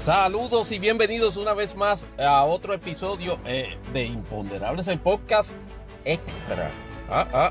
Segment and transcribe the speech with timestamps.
[0.00, 5.58] Saludos y bienvenidos una vez más a otro episodio eh, de Imponderables, el podcast
[6.06, 6.70] extra.
[7.10, 7.50] Ah, ah.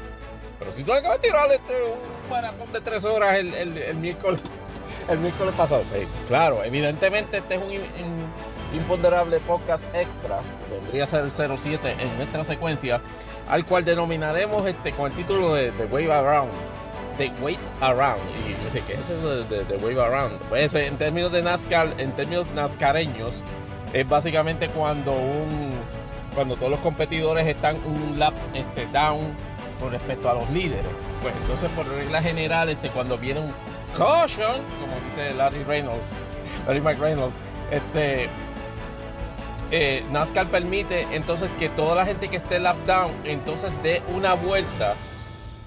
[0.57, 3.96] Pero si tú acabas de tirar este, un maratón de tres horas el, el, el
[3.97, 4.41] miércoles,
[5.09, 5.83] el miércoles pasado.
[6.27, 10.39] Claro, evidentemente este es un, un imponderable podcast extra.
[10.71, 13.00] Vendría a ser el 07 en nuestra secuencia,
[13.47, 16.79] al cual denominaremos este con el título de The Wave Around.
[17.20, 18.21] The Wave Around.
[18.47, 20.39] Y yo sé que es eso de, The Wave Around.
[20.47, 23.43] Pues en términos de NASCAR, en términos nascareños,
[23.91, 25.74] es básicamente cuando un
[26.33, 29.19] cuando todos los competidores están un lap este, down
[29.82, 30.86] con respecto a los líderes.
[31.21, 33.52] Pues entonces por regla general, este, cuando viene un
[33.97, 36.08] caution, como dice Larry Reynolds,
[36.67, 37.36] Larry McReynolds,
[37.69, 38.30] este
[39.72, 44.36] eh, NASCAR permite entonces que toda la gente que esté lap down entonces dé una
[44.36, 44.95] vuelta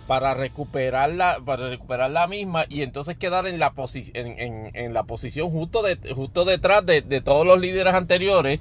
[0.07, 3.73] para recuperarla, para recuperar la misma y entonces quedar en la,
[4.15, 8.61] en, la posición justo, de, justo detrás de, de, todos los líderes anteriores,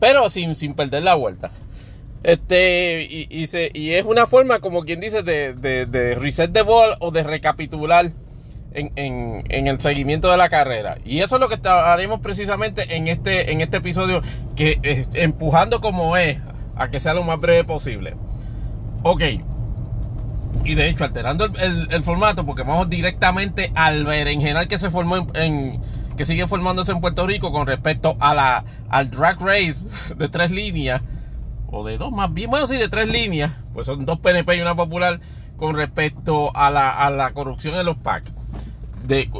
[0.00, 1.50] pero sin, sin perder la vuelta.
[2.24, 3.48] Este, y,
[3.92, 8.12] es una forma, como quien dice, de, de, de reset the ball o de recapitular
[8.74, 10.98] en, el seguimiento de la carrera.
[11.04, 14.22] Y eso es lo que haremos precisamente en este, en este episodio,
[14.56, 16.38] que empujando como es
[16.76, 18.14] a que sea lo más breve posible.
[19.02, 19.22] Ok.
[20.64, 25.28] Y de hecho, alterando el, el, formato, porque vamos directamente al berenjenal que se formó
[25.34, 25.80] en,
[26.16, 29.86] que sigue formándose en Puerto Rico con respecto a la, al drag race
[30.16, 31.02] de tres líneas,
[31.70, 34.60] o de dos más bien, bueno, sí, de tres líneas, pues son dos PNP y
[34.60, 35.20] una popular,
[35.56, 38.24] con respecto a la, a la corrupción en los PAC
[39.04, 39.30] de,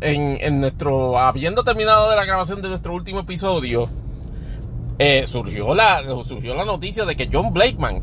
[0.00, 3.88] en, en, nuestro, habiendo terminado de la grabación de nuestro último episodio,
[4.98, 8.00] eh, surgió, la, surgió la noticia de que John Blakeman,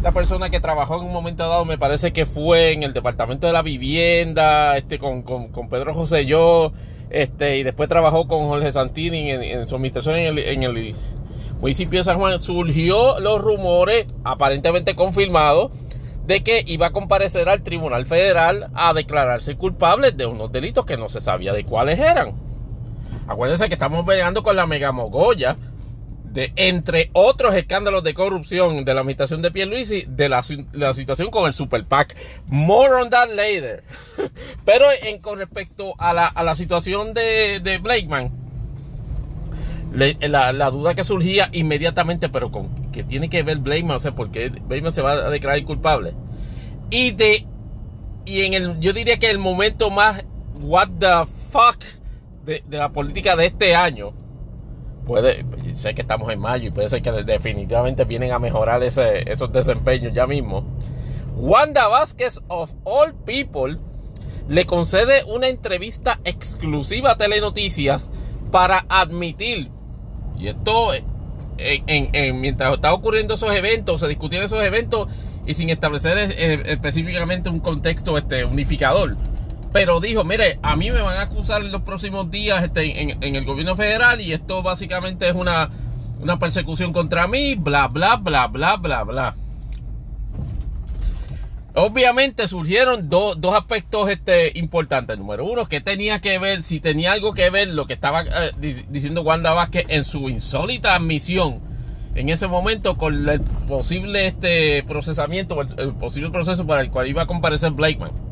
[0.00, 3.46] esta persona que trabajó en un momento dado, me parece que fue en el departamento
[3.46, 6.72] de la vivienda, este, con, con, Pedro José Yo,
[7.10, 10.96] este, y después trabajó con Jorge Santini en, su administración en el, en
[11.60, 15.70] municipio de San Juan, surgió los rumores, aparentemente confirmados,
[16.26, 20.96] de que iba a comparecer al Tribunal Federal a declararse culpable de unos delitos que
[20.96, 22.32] no se sabía de cuáles eran.
[23.28, 25.58] Acuérdense que estamos peleando con la megamogolla
[26.30, 31.30] de, entre otros escándalos de corrupción de la administración de Pierluisi, de la, la situación
[31.30, 32.16] con el Super PAC.
[32.46, 33.82] More on that later.
[34.64, 38.30] Pero en, con respecto a la, a la situación de, de Blakeman,
[39.92, 44.12] la, la, duda que surgía inmediatamente, pero con que tiene que ver Blakeman, o sea,
[44.12, 46.14] porque Blakeman se va a declarar culpable.
[46.90, 47.44] Y de
[48.24, 50.24] y en el yo diría que el momento más
[50.60, 51.82] what the fuck
[52.44, 54.12] de, de la política de este año
[55.10, 55.44] puede
[55.74, 59.50] sé que estamos en mayo y puede ser que definitivamente vienen a mejorar ese, esos
[59.52, 60.64] desempeños ya mismo.
[61.36, 63.78] Wanda Vázquez of all people
[64.48, 68.08] le concede una entrevista exclusiva a Telenoticias
[68.52, 69.72] para admitir
[70.38, 71.04] y esto, en,
[71.58, 75.08] en, en, mientras está ocurriendo esos eventos, se discutían esos eventos
[75.44, 79.16] y sin establecer eh, específicamente un contexto este, unificador.
[79.72, 83.36] Pero dijo, mire, a mí me van a acusar en los próximos días este, en,
[83.36, 85.70] el gobierno federal y esto básicamente es una,
[86.20, 89.36] una persecución contra mí, bla, bla, bla, bla, bla, bla.
[91.74, 95.16] Obviamente surgieron do, dos aspectos este, importantes.
[95.16, 98.52] Número uno, que tenía que ver, si tenía algo que ver lo que estaba eh,
[98.88, 101.60] diciendo Wanda Vázquez en su insólita admisión
[102.16, 107.06] en ese momento con el posible este procesamiento, el, el posible proceso para el cual
[107.06, 108.29] iba a comparecer Blakeman.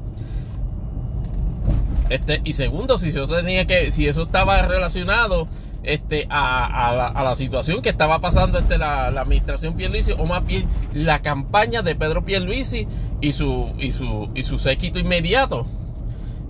[2.09, 5.49] Este, y segundo, si eso tenía que, si eso estaba relacionado
[5.83, 10.13] este, a, a, la, a, la, situación que estaba pasando este, la, la, administración Pierluisi,
[10.13, 12.87] o más bien la campaña de Pedro Pierluisi
[13.21, 15.67] y su, y su, y su séquito inmediato.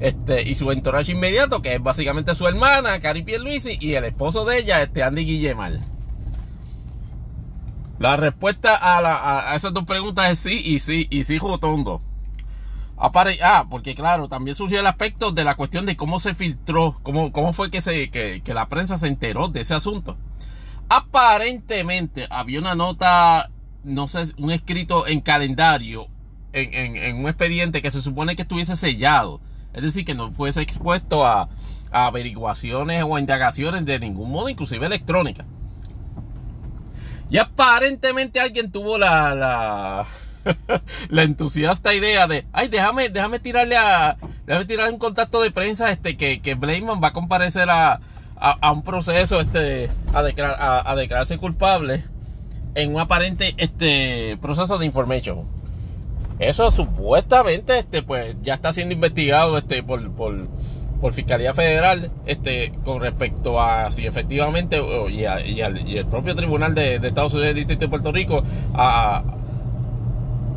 [0.00, 4.44] Este, y su entourage inmediato, que es básicamente su hermana, Cari Pierluisi, y el esposo
[4.44, 5.80] de ella, este, Andy Guillemar.
[7.98, 12.00] La respuesta a, la, esas dos preguntas es sí y sí, y sí, Jotondo.
[13.00, 17.32] Ah, porque claro, también surgió el aspecto de la cuestión de cómo se filtró, cómo,
[17.32, 20.16] cómo fue que, se, que, la prensa se enteró de ese asunto.
[20.88, 23.50] Aparentemente había una nota,
[23.84, 26.08] no sé, un escrito en calendario,
[26.52, 29.40] en, en, un expediente que se supone que estuviese sellado.
[29.74, 31.48] Es decir, que no fuese expuesto a,
[31.92, 35.44] a averiguaciones o a indagaciones de ningún modo, inclusive electrónica.
[37.30, 40.06] Y aparentemente alguien tuvo la, la,
[41.08, 45.90] la entusiasta idea de, ay, déjame, déjame tirarle a, déjame tirarle un contacto de prensa
[45.90, 48.00] este que, que Blakeman va a comparecer a,
[48.36, 52.04] a, a un proceso este, a, declarar, a, a, declararse culpable
[52.74, 55.44] en un aparente este proceso de information.
[56.38, 60.46] Eso supuestamente este, pues, ya está siendo investigado este, por, por,
[61.00, 64.80] por Fiscalía Federal este, con respecto a si efectivamente,
[65.10, 68.44] y, el propio Tribunal de, Estados Unidos Distrito de Puerto Rico,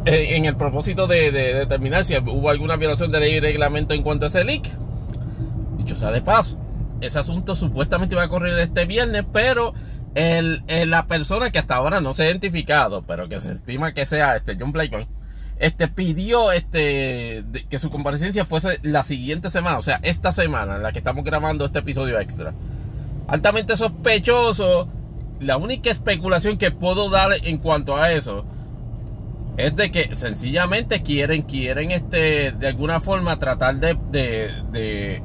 [0.06, 4.26] en el propósito de, determinar si hubo alguna violación de ley y reglamento en cuanto
[4.26, 4.70] a ese leak.
[5.78, 6.60] Dicho sea de paso,
[7.02, 9.74] ese asunto supuestamente va a correr este viernes, pero
[10.16, 14.06] el, la persona que hasta ahora no se ha identificado, pero que se estima que
[14.06, 15.08] sea este John Blakeman,
[15.60, 20.84] este pidió este que su comparecencia fuese la siguiente semana, o sea, esta semana en
[20.84, 22.54] la que estamos grabando este episodio extra.
[23.28, 24.90] Altamente sospechoso.
[25.40, 28.46] La única especulación que puedo dar en cuanto a eso
[29.68, 35.22] es de que sencillamente quieren, quieren este, de alguna forma tratar de, de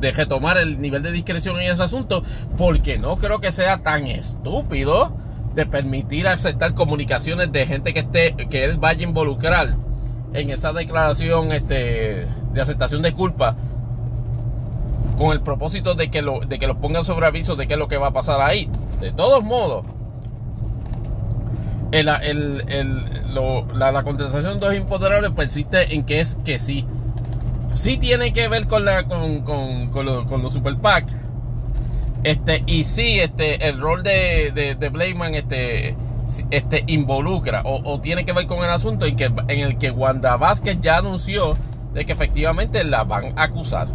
[0.00, 2.22] de retomar el nivel de discreción en ese asunto,
[2.56, 5.16] porque no creo que sea tan estúpido
[5.54, 9.76] de permitir aceptar comunicaciones de gente que esté, que él vaya a involucrar
[10.34, 13.56] en esa declaración este, de aceptación de culpa
[15.16, 17.78] con el propósito de que lo, de que lo pongan sobre aviso de qué es
[17.78, 18.68] lo que va a pasar ahí.
[19.00, 19.86] De todos modos,
[21.92, 26.86] el, la, la contestación de los imponderables persiste en que es que sí
[27.76, 31.06] sí tiene que ver con la con, con, con, los Super PAC.
[32.24, 35.94] Este, y sí, este, el rol de, de, de Blayman este,
[36.50, 40.36] este, involucra o, tiene que ver con el asunto en, que, en el que Wanda
[40.36, 41.56] Vázquez ya anunció
[41.92, 43.88] de que efectivamente la van a acusar.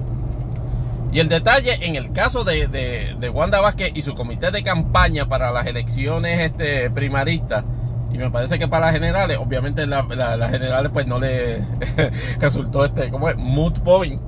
[1.11, 4.63] Y el detalle en el caso de, de, de Wanda Vázquez y su comité de
[4.63, 7.65] campaña para las elecciones este, primaristas,
[8.13, 11.65] y me parece que para las generales, obviamente las generales pues no le
[12.39, 13.37] resultó este, como es?
[13.37, 14.21] Mood point.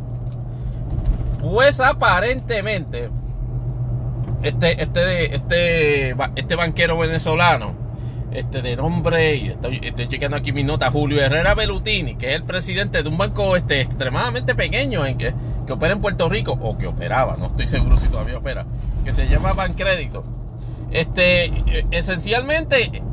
[1.39, 3.09] Pues aparentemente,
[4.41, 7.75] este, este, este, este banquero venezolano,
[8.31, 12.44] este de nombre, y estoy, chequeando aquí mi nota, Julio Herrera Belutini, que es el
[12.44, 15.33] presidente de un banco este, extremadamente pequeño en que,
[15.68, 18.65] que opera en Puerto Rico, o que operaba, no estoy seguro si todavía opera,
[19.03, 20.24] que se llama Bancrédito.
[20.91, 21.51] Este,
[21.91, 23.03] esencialmente,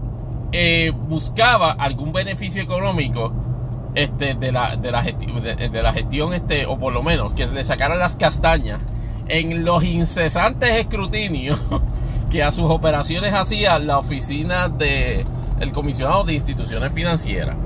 [0.52, 3.32] eh, buscaba algún beneficio económico
[3.94, 7.46] este, de, la, de, la gestión, de, la gestión, este, o por lo menos que
[7.46, 8.80] le sacaran las castañas
[9.28, 11.60] en los incesantes escrutinios
[12.30, 15.24] que a sus operaciones hacía la oficina de
[15.60, 17.56] el comisionado de instituciones financieras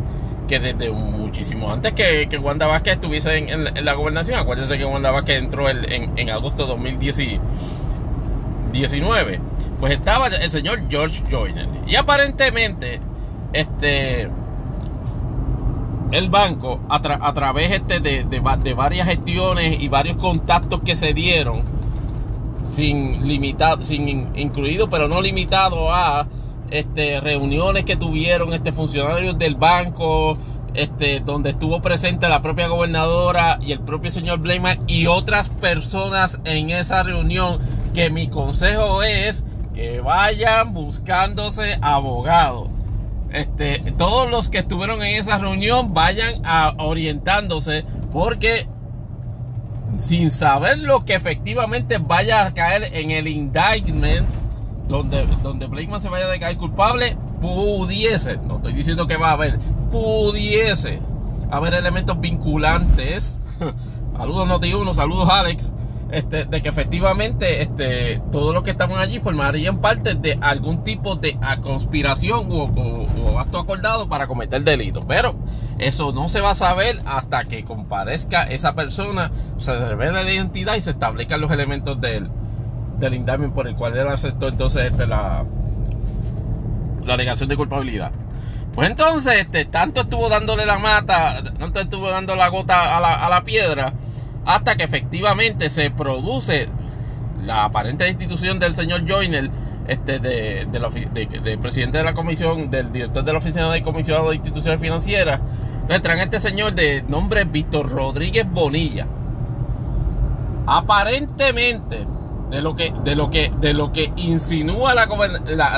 [0.49, 5.11] que desde muchísimo antes que, que Wanda Vázquez estuviese en, la gobernación, acuérdense que Wanda
[5.11, 9.41] Vázquez entró en, en agosto de 2019
[9.85, 11.69] pues estaba el señor George Joyner.
[11.87, 13.01] Y aparentemente,
[13.53, 14.31] este,
[16.11, 18.41] el banco, a, través este de, de,
[18.73, 21.65] varias gestiones y varios contactos que se dieron,
[22.67, 26.29] sin limitado, sin incluido, pero no limitado a
[26.71, 30.39] este, reuniones que tuvieron este, funcionarios del banco,
[30.73, 36.41] este, donde estuvo presente la propia gobernadora y el propio señor Blayman y otras personas
[36.47, 37.59] en esa reunión,
[37.93, 42.69] que mi consejo es que vayan buscándose abogados.
[43.31, 48.69] Este, todos los que estuvieron en esa reunión vayan a, orientándose porque
[49.99, 54.27] sin saber lo que efectivamente vaya a caer en el indictment
[54.89, 59.33] donde, donde Blakeman se vaya a caer culpable, pudiese, no estoy diciendo que va a
[59.33, 59.59] haber,
[59.91, 61.01] pudiese
[61.51, 63.41] haber elementos vinculantes.
[64.17, 65.73] saludos Noti1, saludos Alex
[66.15, 71.17] este, de que efectivamente este, todos los que estaban allí formarían parte de algún tipo
[71.17, 75.05] de conspiración o, acto acordado para cometer delito.
[75.07, 75.35] Pero
[75.79, 80.77] eso no se va a saber hasta que comparezca esa persona, se revele la identidad
[80.77, 82.31] y se establezcan los elementos del,
[82.99, 85.45] del indictment por el cual él aceptó entonces este, la,
[87.05, 88.13] la alegación de culpabilidad.
[88.75, 93.15] Pues entonces, este, tanto estuvo dándole la mata, tanto estuvo dando la gota a la,
[93.15, 93.93] a la piedra,
[94.45, 96.69] hasta que efectivamente se produce
[97.45, 99.51] la aparente destitución del señor Joyner,
[99.87, 104.37] este, de, de, presidente de la comisión, del director de la oficina de comisionado de
[104.37, 105.41] instituciones financieras,
[105.75, 109.07] entonces traen este señor de nombre Víctor Rodríguez Bonilla.
[110.67, 112.07] Aparentemente,
[112.51, 115.07] de lo que, de lo que, de lo que insinúa la,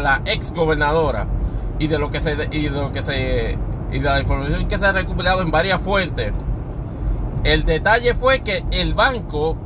[0.00, 1.26] la, ex gobernadora
[1.80, 3.58] y de lo que se, y de lo que se,
[3.90, 6.32] y de la información que se ha recuperado en varias fuentes,
[7.46, 9.56] el detalle fue que el banco,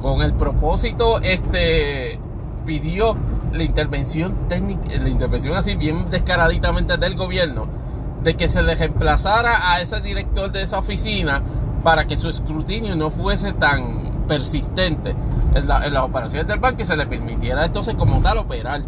[0.00, 2.18] con el propósito, este,
[2.64, 3.16] pidió
[3.52, 7.66] la intervención técnica, la intervención así bien descaraditamente del gobierno,
[8.22, 11.42] de que se le reemplazara a ese director de esa oficina
[11.84, 15.14] para que su escrutinio no fuese tan persistente
[15.54, 18.82] en, las operaciones del banco y se le permitiera entonces como tal operar.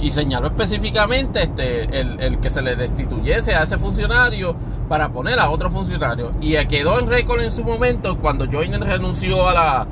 [0.00, 4.56] Y señaló específicamente este, el que se le destituyese a ese funcionario
[4.88, 6.32] para poner a otro funcionario.
[6.40, 9.86] Y quedó en récord en su momento cuando Joyner renunció a la.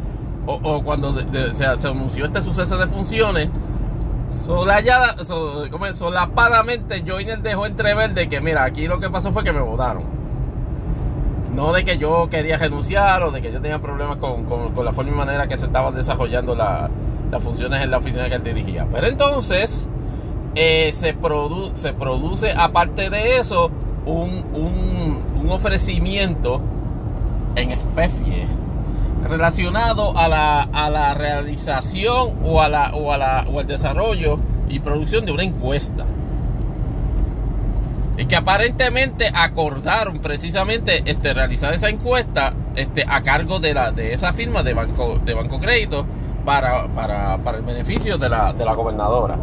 [0.47, 1.15] o, cuando
[1.53, 3.51] se, anunció este suceso de funciones.
[4.45, 9.61] Solayada, solapadamente Joyner dejó entrever de que, mira, aquí lo que pasó fue que me
[9.61, 10.05] votaron.
[11.55, 14.93] No de que yo quería renunciar o de que yo tenía problemas con, con, la
[14.93, 18.87] forma y manera que se estaban desarrollando las funciones en la oficina que él dirigía.
[18.93, 19.89] Pero entonces
[20.55, 21.17] eh, se,
[21.75, 23.71] se produce, aparte de eso,
[24.07, 26.61] un, un, ofrecimiento
[27.55, 28.47] en especie
[29.29, 34.39] relacionado a la, a la realización o, a la, o, a la, o al desarrollo
[34.69, 36.05] y producción de una encuesta.
[38.19, 44.15] Y que aparentemente acordaron precisamente este, realizar esa encuesta este, a cargo de, la, de
[44.15, 46.07] esa firma de Banco, de banco Crédito
[46.45, 49.37] para, para, para el beneficio de la, de la gobernadora.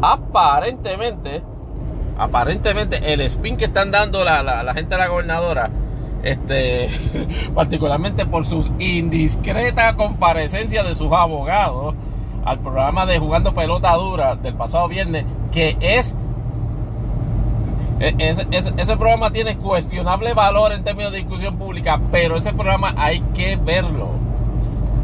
[0.00, 1.42] Aparentemente,
[2.18, 5.70] aparentemente el spin que están dando la, gente de la gobernadora,
[6.22, 6.88] este,
[7.54, 11.94] particularmente por sus indiscretas comparecencias de sus abogados
[12.44, 16.14] al programa de Jugando Pelota Dura del pasado viernes, que es
[18.00, 23.20] e, ese programa tiene cuestionable valor en términos de discusión pública, pero ese programa hay
[23.34, 24.08] que verlo.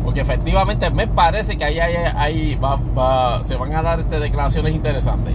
[0.05, 2.59] Porque efectivamente me parece que ahí, ahí,
[3.43, 5.35] se van a dar este, declaraciones interesantes.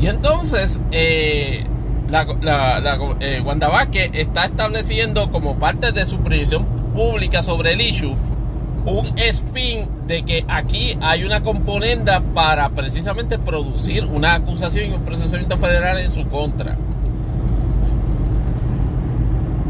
[0.00, 1.64] Y entonces, eh,
[2.08, 7.80] la, la, eh, Wanda Vázquez está estableciendo como parte de su proyección pública sobre el
[7.80, 8.16] issue
[8.86, 15.02] un spin de que aquí hay una componenda para precisamente producir una acusación y un
[15.02, 16.76] procesamiento federal en su contra.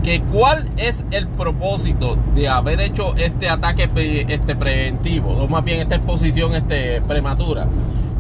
[0.05, 3.89] Que cuál es el propósito de haber hecho este ataque
[4.29, 7.67] este preventivo, o más bien esta exposición este, prematura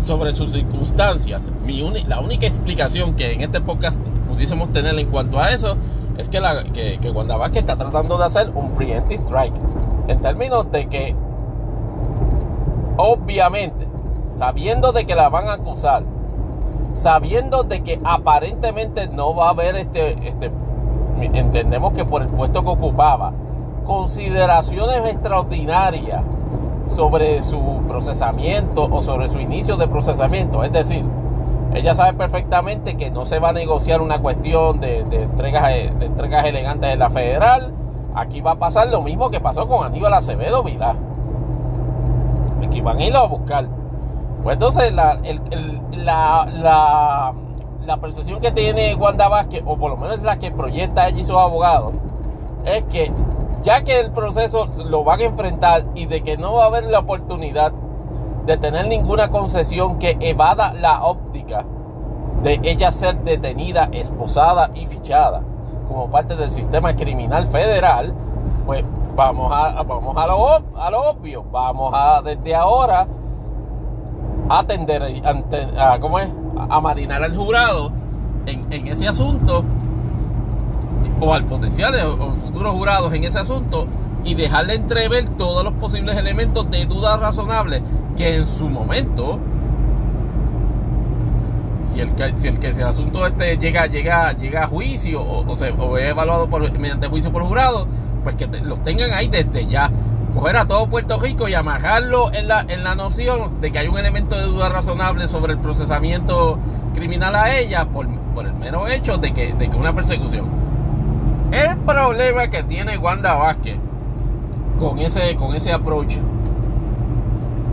[0.06, 1.50] sobre sus circunstancias.
[1.64, 5.76] Mi la única explicación que en este podcast pudiésemos tener en cuanto a eso
[6.16, 9.54] es que, la, que, que Wanda está tratando de hacer un preemptive strike.
[10.06, 11.16] En términos de que,
[12.96, 13.86] obviamente,
[14.30, 16.04] sabiendo de que la van a acusar,
[16.94, 20.52] sabiendo de que aparentemente no va a haber este, este
[21.20, 23.32] entendemos que por el puesto que ocupaba,
[23.84, 26.22] consideraciones extraordinarias
[26.86, 30.64] sobre su procesamiento o sobre su inicio de procesamiento.
[30.64, 31.04] Es decir,
[31.74, 36.46] ella sabe perfectamente que no se va a negociar una cuestión de, entregas, de entregas
[36.46, 37.72] elegantes de la federal.
[38.14, 40.96] Aquí va a pasar lo mismo que pasó con Aníbal Acevedo Vilá.
[42.66, 43.66] Aquí van a irlo a buscar.
[44.42, 45.18] Pues entonces la,
[45.92, 47.34] la,
[47.84, 51.36] la, percepción que tiene Wanda Vázquez, o por lo menos la que proyecta allí sus
[51.36, 51.92] abogados,
[52.64, 53.12] es que
[53.66, 56.84] ya que el proceso lo van a enfrentar y de que no va a haber
[56.84, 57.72] la oportunidad
[58.46, 61.64] de tener ninguna concesión que evada la óptica
[62.44, 65.42] de ella ser detenida, esposada y fichada
[65.88, 68.14] como parte del sistema criminal federal,
[68.66, 68.84] pues
[69.16, 70.46] vamos a, vamos a, lo,
[70.76, 73.08] a obvio, vamos a desde ahora
[74.48, 75.24] atender,
[75.76, 76.30] a, ¿cómo es?
[76.70, 77.90] a marinar al jurado
[78.46, 79.64] en ese asunto
[81.20, 83.86] o al potencial o futuros jurados en ese asunto
[84.24, 87.82] y dejarle entrever todos los posibles elementos de duda razonable
[88.16, 89.38] que en su momento
[91.84, 95.70] si el, si el, que el asunto este llega, llega, llega a juicio o, se,
[95.70, 97.86] o es evaluado por, mediante juicio por jurado,
[98.22, 99.90] pues que los tengan ahí desde ya.
[100.34, 103.88] Coger a todo Puerto Rico y amarrarlo en la, en la noción de que hay
[103.88, 106.58] un elemento de duda razonable sobre el procesamiento
[106.94, 110.65] criminal a ella por, por el mero hecho de que, de que una persecución.
[111.52, 113.78] El problema que tiene Wanda Vázquez
[114.78, 116.16] con ese, con ese approach,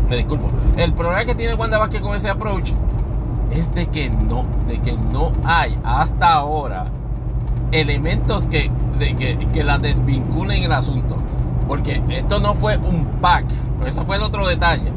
[0.10, 2.72] me disculpo, el problema que tiene Wanda Vázquez con ese approach
[3.52, 6.86] es de que no, de que no hay hasta ahora
[7.72, 11.18] elementos que, de que, que la desvinculen el asunto.
[11.68, 13.46] Porque esto no fue un pack,
[13.88, 14.92] eso fue el otro detalle.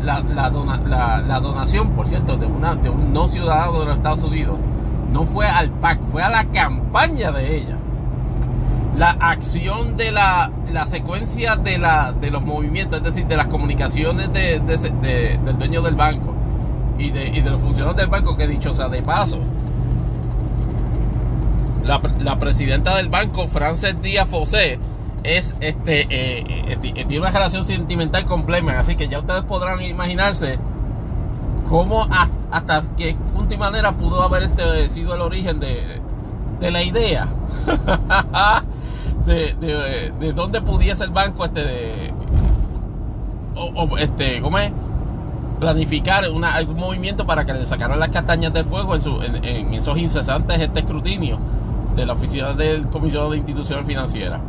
[0.00, 4.24] La, la, la, donación, por cierto, de, una, de un no ciudadano de los Estados
[4.24, 4.58] Unidos,
[5.12, 7.78] no fue al PAC, fue a la campaña de ella
[8.96, 13.48] la acción de la, la secuencia de, la, de los movimientos, es decir, de las
[13.48, 16.34] comunicaciones de, del dueño del banco
[16.98, 19.38] y de, y de los funcionarios del banco, que dicho sea de paso,
[21.84, 24.78] la, la presidenta del banco, Frances Díaz Fosé,
[25.24, 29.42] es este eh, eh, eh, tiene una relación sentimental con Playman, así que ya ustedes
[29.42, 30.58] podrán imaginarse
[31.68, 32.06] cómo
[32.50, 36.00] hasta qué punto y manera pudo haber este sido el origen de,
[36.60, 37.28] de la idea.
[39.26, 42.14] de, de, de dónde pudiese el banco este de,
[43.54, 44.72] o, este ¿cómo es?
[45.60, 49.74] planificar una, algún movimiento para que le sacaran las castañas del fuego en, su, en,
[49.74, 51.38] esos incesantes este escrutinio
[51.94, 54.40] de la Oficina del Comisionado de Instituciones Financieras.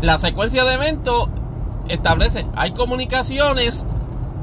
[0.00, 1.28] La secuencia de eventos
[1.88, 3.86] establece, hay comunicaciones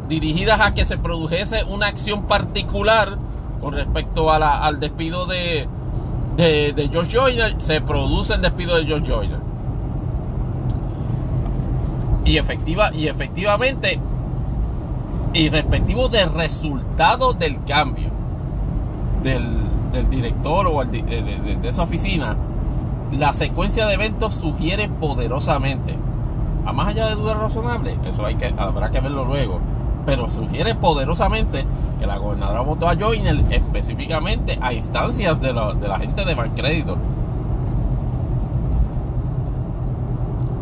[0.08, 3.18] dirigidas a que se produjese una acción particular
[3.60, 5.68] con respecto al despido de,
[6.36, 9.40] de, George Joyner, se produce el despido de George Joyner.
[12.26, 14.00] Y, efectiva, y efectivamente,
[15.34, 18.10] y respectivo del resultado del cambio
[19.24, 19.60] del,
[20.10, 22.38] director o de, de, esa oficina,
[23.12, 25.98] la secuencia de eventos sugiere poderosamente,
[26.66, 29.60] a más allá de duda razonable, eso hay que, habrá que verlo luego,
[30.05, 31.65] pero sugiere poderosamente
[32.00, 36.98] que la gobernadora votó a Joyner específicamente a instancias de, la gente de Bancrédito.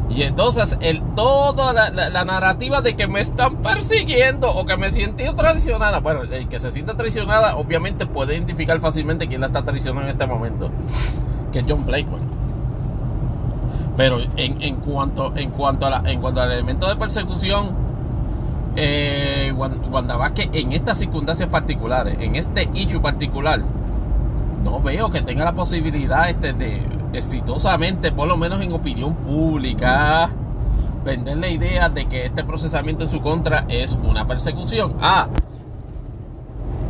[0.10, 5.34] Y entonces el, toda la, narrativa de que me están persiguiendo o que me siento
[5.36, 10.10] traicionada, bueno, el que se sienta traicionada obviamente puede identificar fácilmente quién la está traicionando
[10.10, 10.72] en este momento,
[11.53, 12.24] que es John Blakewell.
[13.96, 17.88] Pero en, en, cuanto, en, cuanto a en cuanto al elemento de persecución,
[18.81, 23.62] eh, Wanda Vázquez en estas circunstancias particulares, en este issue particular,
[24.63, 26.81] no veo que tenga la posibilidad este, de
[27.12, 30.29] exitosamente, por lo menos en opinión pública,
[31.03, 34.95] vender la idea de que este procesamiento en su contra es una persecución.
[35.01, 35.27] Ah,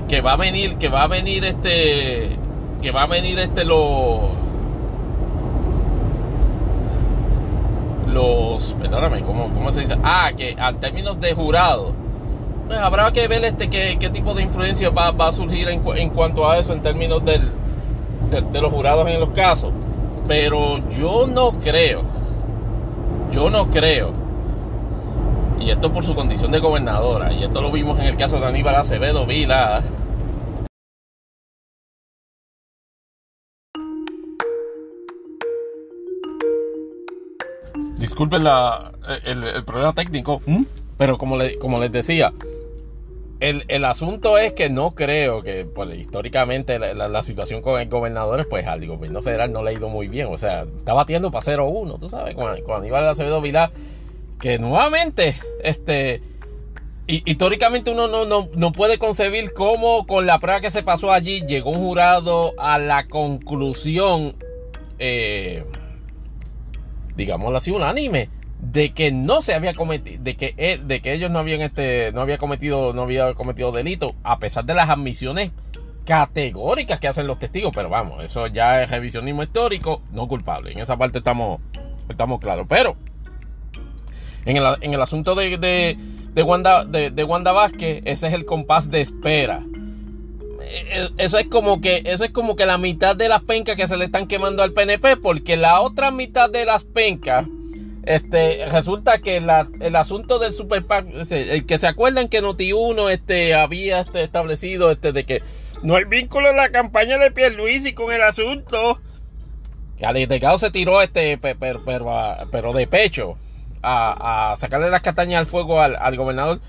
[0.07, 2.37] que va a venir, que va a venir este,
[2.83, 4.29] que va a venir este lo
[8.13, 9.97] los, perdóname, ¿cómo, ¿cómo, se dice?
[10.03, 11.93] Ah, que a términos de jurado,
[12.67, 16.09] pues habrá que ver este qué, qué tipo de influencia va, va a surgir en,
[16.09, 17.41] cuanto a eso en términos del,
[18.51, 19.71] de, los jurados en los casos.
[20.27, 22.03] Pero yo no creo,
[23.31, 24.11] yo no creo,
[25.59, 28.45] y esto por su condición de gobernadora, y esto lo vimos en el caso de
[28.45, 29.81] Aníbal Acevedo Vila,
[38.09, 38.91] disculpen la,
[39.23, 40.41] el, problema técnico,
[40.97, 42.33] pero como, como les decía,
[43.39, 48.65] el, asunto es que no creo que pues, históricamente la, situación con el gobernador, pues
[48.65, 50.27] al gobierno federal no le ha ido muy bien.
[50.31, 53.71] O sea, está batiendo para 0-1, tú sabes, con, con Aníbal Acevedo Vilá,
[54.41, 56.21] que nuevamente, este,
[57.05, 61.41] históricamente uno no, no, no, puede concebir cómo con la prueba que se pasó allí
[61.45, 64.35] llegó un jurado a la conclusión
[64.97, 65.63] eh,
[67.19, 68.29] digámoslo así, unánime
[68.59, 72.21] de que no se había cometido, de que, de que ellos no habían este, no
[72.21, 75.51] había cometido, no había cometido delito, a pesar de las admisiones
[76.05, 80.71] categóricas que hacen los testigos, pero vamos, eso ya es revisionismo histórico, no culpable.
[80.71, 81.61] En esa parte estamos,
[82.09, 82.65] estamos claros.
[82.67, 82.95] Pero
[84.45, 85.97] en el, en el asunto de, de,
[86.33, 89.61] de Wanda, de, de Wanda Vázquez, ese es el compás de espera.
[90.61, 93.87] Eh, eso es como que eso es como que la mitad de las pencas que
[93.87, 97.45] se le están quemando al PNP porque la otra mitad de las pencas
[98.05, 100.83] este resulta que el asunto del super
[101.29, 105.43] el que se acuerdan que Noti1 este había este, establecido este de que
[105.83, 108.99] no hay vínculo en la campaña de Pierluisi con el asunto
[109.97, 111.83] que delegado se tiró este pero,
[112.51, 113.37] pero, de pecho
[113.81, 116.59] a, sacarle las castañas al fuego al, al gobernador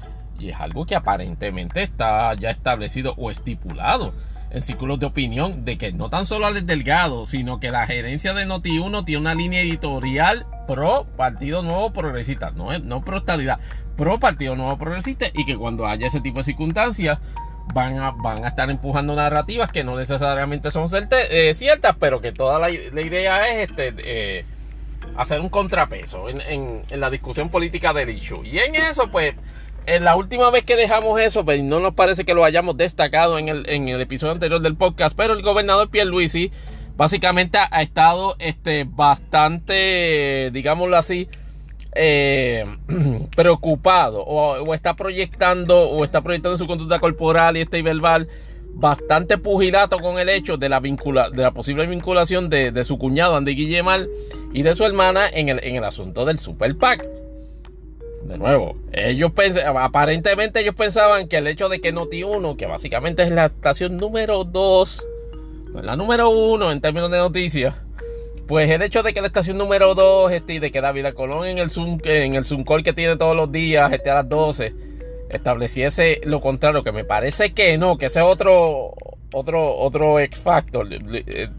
[0.40, 4.12] y es algo que aparentemente está ya establecido o estipulado
[4.50, 8.34] en círculos de opinión de que no tan solo Alex Delgado, sino que la gerencia
[8.34, 13.60] de Noti1 tiene una línea editorial pro Partido Nuevo Progresista, no, no pro estabilidad,
[13.96, 17.18] pro Partido Nuevo Progresista y que cuando haya ese tipo de circunstancias
[17.72, 22.32] van a, van a estar empujando narrativas que no necesariamente son eh, ciertas, pero que
[22.32, 24.44] toda la, idea es este, eh,
[25.16, 26.40] hacer un contrapeso en,
[26.88, 28.44] en la discusión política del issue.
[28.44, 29.34] Y en eso pues
[29.86, 33.48] la última vez que dejamos eso, pues no nos parece que lo hayamos destacado en
[33.48, 36.52] el, en el episodio anterior del podcast, pero el gobernador Pierluisi
[36.96, 41.28] básicamente ha estado este, bastante, digámoslo así,
[41.94, 42.64] eh,
[43.34, 48.28] preocupado o, está proyectando o está proyectando su conducta corporal y este verbal
[48.74, 53.34] bastante pugilato con el hecho de la, vincula, de la posible vinculación de, su cuñado
[53.34, 54.08] Andy Guillemal
[54.52, 57.04] y de su hermana en el, en el asunto del Super PAC
[58.22, 59.32] de nuevo, ellos
[59.76, 63.96] aparentemente ellos pensaban que el hecho de que Noti 1, que básicamente es la estación
[63.96, 65.06] número 2,
[65.72, 67.74] no es la número 1 en términos de noticias,
[68.46, 71.58] pues el hecho de que la estación número 2 este, de que David Colón en
[71.58, 74.74] el Zoom, en el Zoom call que tiene todos los días, este, a las 12,
[75.30, 78.94] estableciese lo contrario, que me parece que no, que ese es otro,
[79.32, 80.88] otro, otro X factor.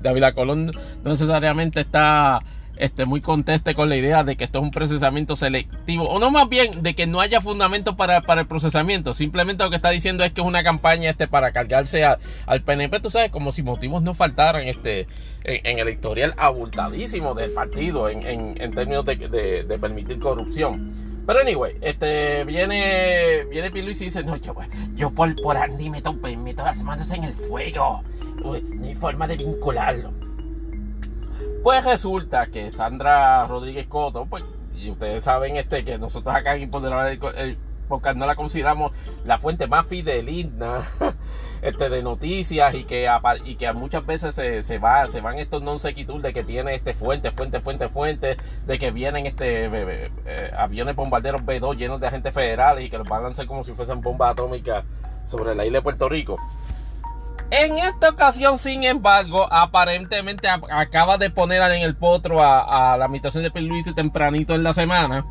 [0.02, 2.42] David Colón no necesariamente está
[2.82, 6.32] este, muy conteste con la idea de que esto es un procesamiento selectivo, o no
[6.32, 9.92] más bien de que no haya fundamento para, para el procesamiento, simplemente lo que está
[9.92, 13.62] diciendo es que es una campaña este, para cargarse al PNP, tú sabes, como si
[13.62, 15.06] motivos no faltaran este,
[15.44, 18.26] en, el historial abultadísimo del partido en,
[18.60, 21.22] en, términos de, de, permitir corrupción.
[21.28, 24.56] Pero anyway, este viene viene y dice, no, yo,
[24.96, 28.02] yo por, por Andy meto, meto las manos en el fuego.
[28.44, 28.54] no
[28.88, 30.31] hay forma de vincularlo.
[31.64, 34.44] Pues resulta que Sandra Rodríguez Coto, pues,
[34.76, 37.58] y ustedes saben este que nosotros acá en Imponderable el,
[38.16, 38.94] no la consideramos
[39.26, 40.82] la fuente más fidelina
[41.62, 43.08] este, de noticias y que,
[43.46, 46.74] y que muchas veces se, se, va, se van estos non sequitur de que tiene
[46.74, 52.08] este fuente, fuente, fuente, fuente, de que vienen este eh, aviones bombarderos B2 llenos de
[52.08, 54.84] agentes federales y que los van a lanzar como si fuesen bombas atómicas
[55.26, 56.38] sobre la isla de Puerto Rico.
[57.52, 63.44] En esta ocasión, sin embargo, aparentemente acaba de poner en el potro a, la administración
[63.44, 65.26] de Luis tempranito en la semana.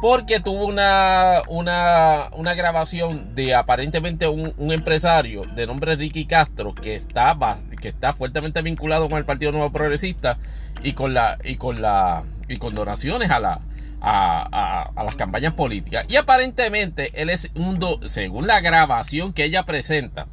[0.00, 7.36] Porque tuvo una, una, grabación de aparentemente un, empresario de nombre Ricky Castro que está,
[7.80, 10.38] que está fuertemente vinculado con el Partido Nuevo Progresista
[10.84, 13.60] y con la y con la y con donaciones a la
[14.00, 16.06] a, las campañas políticas.
[16.08, 20.28] Y aparentemente él es un según la grabación que ella presenta,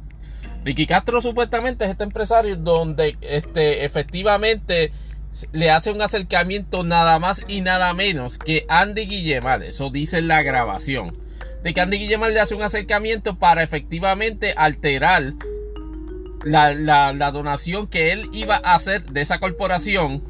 [0.66, 4.90] Ricky Castro supuestamente es este empresario donde este, efectivamente
[5.52, 9.62] le hace un acercamiento nada más y nada menos que Andy Guillemar.
[9.62, 11.16] Eso dice la grabación.
[11.62, 15.34] De que Andy Guillemar le hace un acercamiento para efectivamente alterar
[16.44, 20.24] la, donación que él iba a hacer de esa corporación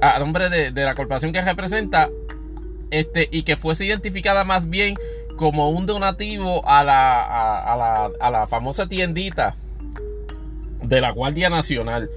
[0.00, 2.08] a nombre de, de la corporación que representa
[2.90, 4.94] este, y que fuese identificada más bien
[5.40, 9.56] como un donativo a la, a, la, a la famosa tiendita
[10.82, 12.10] de la Guardia Nacional.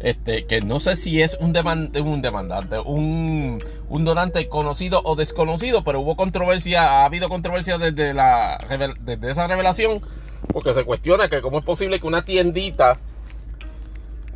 [0.00, 5.84] Este, que no sé si es un, un demandante, un, un, donante conocido o desconocido,
[5.84, 8.58] pero hubo controversia, ha habido controversia desde, la,
[9.00, 10.00] desde esa revelación,
[10.48, 12.98] porque se cuestiona que cómo es posible que una tiendita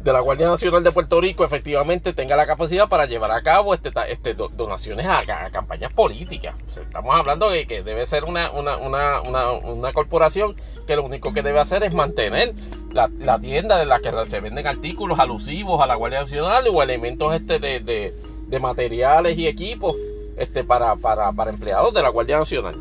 [0.07, 3.75] de la Guardia Nacional de Puerto Rico efectivamente tenga la capacidad para llevar a cabo
[3.75, 6.55] este, este donaciones a, campañas políticas.
[6.69, 10.55] estamos hablando de que debe ser una, una, corporación
[10.87, 12.55] que lo único que debe hacer es mantener
[12.93, 17.35] la, tienda de la que se venden artículos alusivos a la Guardia Nacional o elementos
[17.35, 19.97] este de, materiales y equipos
[20.37, 22.77] este, para, para, para, empleados de la Guardia Nacional,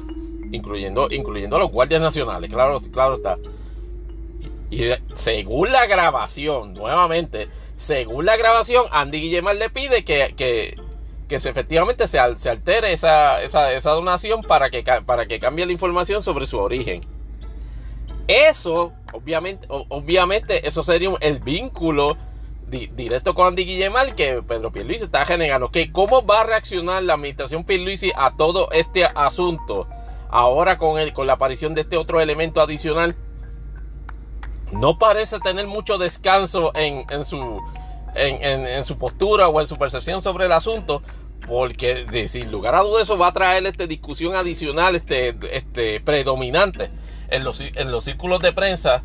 [0.52, 3.40] incluyendo, incluyendo a los guardias nacionales, claro, claro está.
[5.16, 10.34] Según la grabación, nuevamente, según la grabación, Andy Guillemar le pide que,
[11.28, 15.72] que, se, efectivamente se, se altere esa, esa, donación para que, para que cambie la
[15.72, 17.06] información sobre su origen.
[18.28, 22.18] Eso, obviamente, obviamente eso sería el vínculo
[22.68, 25.70] directo con Andy Guillemar que Pedro Pierluisi está generando.
[25.70, 29.88] Que ¿Cómo va a reaccionar la administración Pierluisi a todo este asunto?
[30.30, 33.16] Ahora con, el, con la aparición de este otro elemento adicional
[34.72, 37.62] no parece tener mucho descanso en, su,
[38.98, 41.02] postura o en su percepción sobre el asunto,
[41.48, 46.00] porque de, sin lugar a dudas eso va a traer esta discusión adicional este, este,
[46.02, 46.90] predominante
[47.30, 49.04] en los, en los círculos de prensa,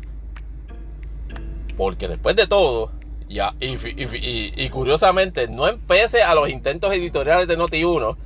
[1.77, 2.91] porque después de todo,
[3.29, 8.17] ya, y, curiosamente, no empece a los intentos editoriales de Noti1,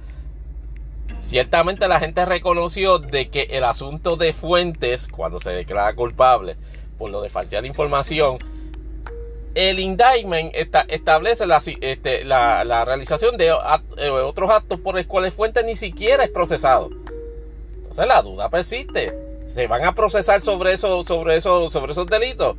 [1.21, 6.57] ciertamente la gente reconoció de que el asunto de Fuentes, cuando se declara culpable,
[6.97, 8.37] por lo de falsear información,
[9.55, 10.53] el indictment
[10.89, 11.45] establece
[11.81, 13.47] este, la, realización de
[13.97, 16.89] eh, otros actos por los cuales Fuente ni siquiera es procesado.
[17.77, 19.13] Entonces la duda persiste.
[19.47, 22.57] ¿Se van a procesar sobre eso, sobre eso, sobre esos delitos?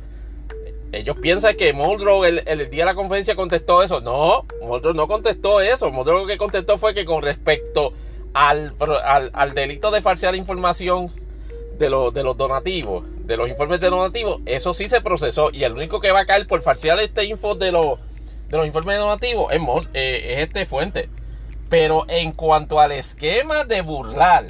[0.91, 4.01] Ellos piensan que Muldrow el, día de la conferencia contestó eso.
[4.01, 5.91] No, Muldrow no contestó eso.
[5.91, 7.93] Muldrow lo que contestó fue que con respecto
[8.33, 8.73] al,
[9.53, 11.11] delito de falsear información
[11.77, 15.49] de los donativos, de los informes de donativos, eso sí se procesó.
[15.51, 17.99] Y el único que va a caer por falsear este info de, los,
[18.49, 19.61] de los informes donativos es,
[19.93, 21.09] eh, es este fuente.
[21.69, 24.45] Pero en cuanto al esquema de burlar,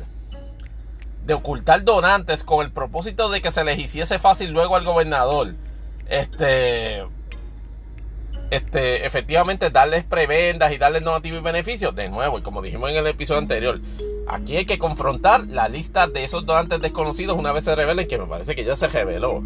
[1.25, 5.55] de ocultar donantes con el propósito de que se les hiciese fácil luego al gobernador,
[6.07, 7.03] este,
[8.51, 12.97] este, efectivamente darles prebendas y darles donativos y beneficios, de nuevo, y como dijimos en
[12.97, 13.81] el episodio anterior,
[14.27, 18.17] Aquí hay que confrontar la lista de esos donantes desconocidos una vez se revelen, que
[18.17, 19.41] me parece que ya se reveló.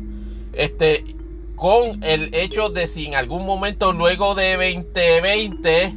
[0.53, 1.15] Este,
[1.55, 5.93] con el hecho de si en algún momento luego de 2020,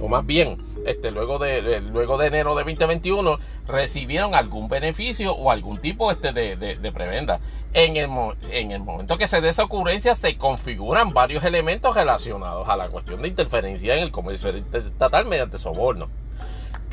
[0.00, 5.50] o más bien, este, luego, de, luego de enero de 2021, recibieron algún beneficio o
[5.50, 7.40] algún tipo este, de, de, prebenda.
[7.72, 8.08] En el,
[8.50, 12.88] en el momento que se dé esa ocurrencia, se configuran varios elementos relacionados a la
[12.88, 16.08] cuestión de interferencia en el comercio estatal mediante soborno.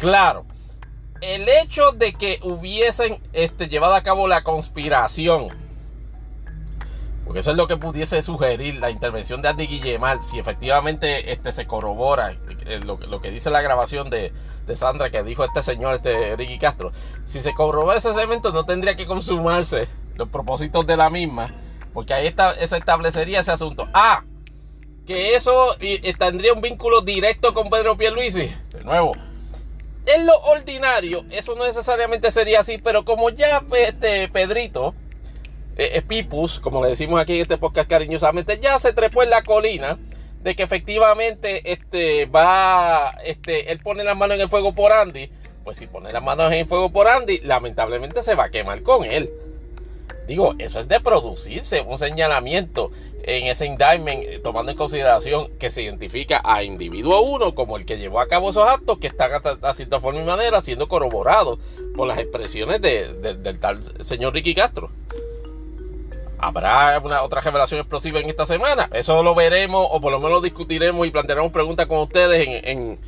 [0.02, 0.46] Claro,
[1.22, 5.50] el hecho de que hubiesen este, llevado a cabo la conspiración
[7.32, 11.54] porque eso es lo que pudiese sugerir la intervención de Andy Guillemar, si efectivamente este,
[11.54, 12.34] se corrobora
[12.66, 14.34] eh, lo, que dice la grabación de,
[14.76, 16.92] Sandra que dijo este señor, este Ricky Castro.
[17.26, 21.48] Si se corrobora ese elemento, no tendría que consumarse los propósitos de la misma,
[21.94, 23.88] porque ahí está, se establecería ese asunto.
[23.94, 24.26] Ah,
[25.06, 25.76] que eso
[26.18, 28.54] tendría un vínculo directo con Pedro Pierluisi.
[28.72, 29.14] De nuevo,
[30.06, 34.96] en lo ordinario, eso no necesariamente sería así, pero como ya este Pedrito
[35.78, 39.30] eh, eh, Pipus, como le decimos aquí en este podcast cariñosamente, ya se trepó en
[39.30, 39.98] la colina
[40.42, 45.32] de que efectivamente este, va, este, él pone las manos en el fuego por Andy.
[45.64, 48.82] Pues si pone las manos en el fuego por Andy, lamentablemente se va a quemar
[48.82, 49.30] con él.
[50.32, 52.90] Digo, eso es de producirse un señalamiento
[53.24, 57.86] en ese indictment, eh, tomando en consideración que se identifica a individuo uno como el
[57.86, 59.30] que llevó a cabo esos actos que están
[59.62, 61.60] a, cierta forma y manera siendo corroborados
[61.98, 64.90] por las expresiones del tal señor Ricky Castro.
[66.38, 68.90] ¿Habrá una, otra revelación explosiva en esta semana?
[68.94, 73.00] Eso lo veremos o por lo menos lo discutiremos y plantearemos preguntas con ustedes en,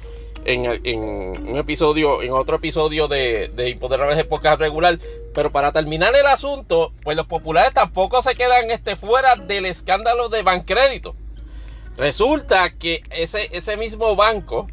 [0.46, 5.00] un episodio, en otro episodio de, de Imponderables de Podcast regular.
[5.34, 10.30] Pero para terminar el asunto, pues los populares tampoco se quedan este, fuera del escándalo
[10.30, 11.16] de Bancrédito.
[11.98, 14.68] Resulta que ese, ese mismo banco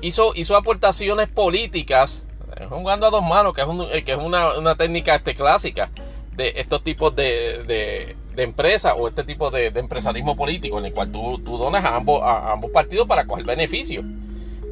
[0.00, 2.22] hizo, hizo aportaciones políticas,
[2.68, 5.90] jugando a dos manos, que es, que es una, una técnica este, clásica
[6.36, 11.12] de estos tipos de, de, empresas o este tipo de, empresarismo político en el cual
[11.12, 14.02] tú, tú donas a ambos, a ambos partidos para coger beneficio.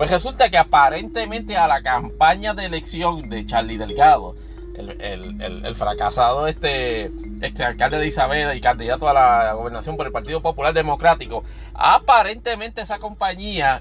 [0.02, 4.34] Pues resulta que aparentemente a la campaña de elección de Charlie Delgado,
[4.76, 10.42] el, fracasado este, este alcalde de Isabela y candidato a la gobernación por el Partido
[10.42, 13.80] Popular Democrático, aparentemente esa compañía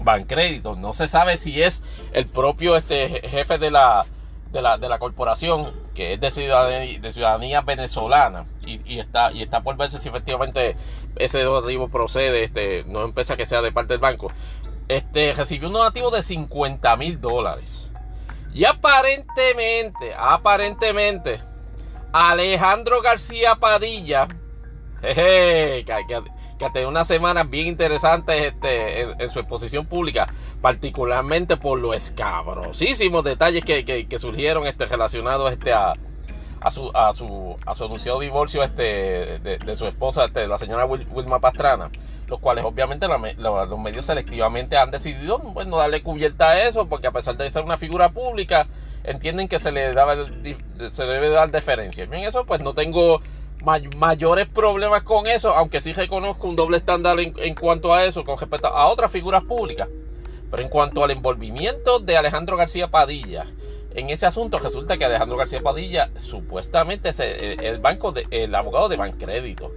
[0.00, 1.80] Bancrédito, no se sabe si es
[2.12, 4.06] el propio este jefe de la,
[4.52, 9.42] de la, de la corporación que es de ciudadanía, de ciudadanía venezolana y, está y
[9.42, 10.76] está por verse si efectivamente
[11.16, 14.28] ese donativo procede, este, no empieza que sea de parte del banco,
[14.88, 17.88] este, recibió un donativo de 50 mil dólares.
[18.54, 21.40] Y aparentemente, aparentemente,
[22.12, 24.28] Alejandro García Padilla,
[25.00, 26.22] jeje, que
[26.66, 30.26] ha tenido unas semanas bien interesantes este, en, su exposición pública,
[30.60, 35.94] particularmente por los escabrosísimos detalles que, surgieron este, relacionados este, a,
[36.70, 41.40] su, a, su, a su anunciado divorcio este, de, su esposa, este, la señora Wilma
[41.40, 41.90] Pastrana,
[42.26, 47.06] los cuales obviamente los medios selectivamente han decidido bueno, no darle cubierta a eso, porque
[47.06, 48.66] a pesar de ser una figura pública,
[49.04, 50.16] entienden que se le, daba,
[50.90, 52.04] se le debe dar deferencia.
[52.04, 53.20] En eso pues no tengo
[53.62, 58.38] mayores problemas con eso, aunque sí reconozco un doble estándar en, cuanto a eso con
[58.38, 59.88] respecto a otras figuras públicas.
[60.50, 63.46] Pero en cuanto al envolvimiento de Alejandro García Padilla,
[63.94, 68.88] en ese asunto resulta que Alejandro García Padilla supuestamente es el, banco de, el abogado
[68.88, 69.72] de Bancrédito.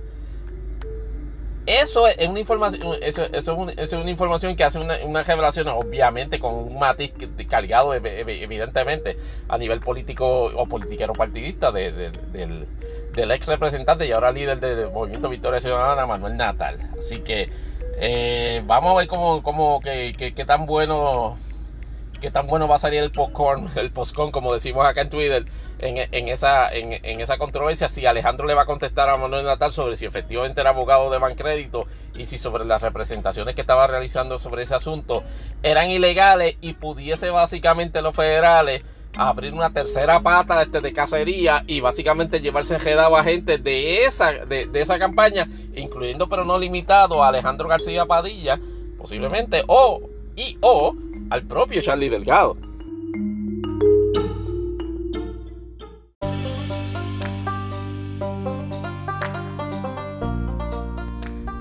[1.66, 3.48] Eso es una información, eso, es,
[3.94, 7.12] una información que hace una, revelación, obviamente, con un matiz
[7.50, 12.12] cargado, evidentemente, a nivel político o politiquero partidista del,
[13.16, 16.78] del ex representante y ahora líder del Movimiento Victoria Ciudadana, Manuel Natal.
[17.00, 17.50] Así que
[17.98, 21.38] eh, vamos a ver cómo, cómo qué, qué, tan bueno
[22.20, 25.46] qué tan bueno va a salir el popcorn, el postcon, como decimos acá en Twitter,
[25.80, 29.96] en, esa, en, esa controversia, si Alejandro le va a contestar a Manuel Natal sobre
[29.96, 34.64] si efectivamente era abogado de Bancrédito y si sobre las representaciones que estaba realizando sobre
[34.64, 35.24] ese asunto
[35.64, 38.84] eran ilegales y pudiese básicamente los federales
[39.18, 44.32] abrir una tercera pata este, de cacería y básicamente llevarse enredado a gente de esa,
[44.32, 48.60] de, esa campaña, incluyendo pero no limitado a Alejandro García Padilla,
[48.98, 50.02] posiblemente, o
[50.36, 50.94] y o
[51.30, 52.58] al propio Charlie Delgado.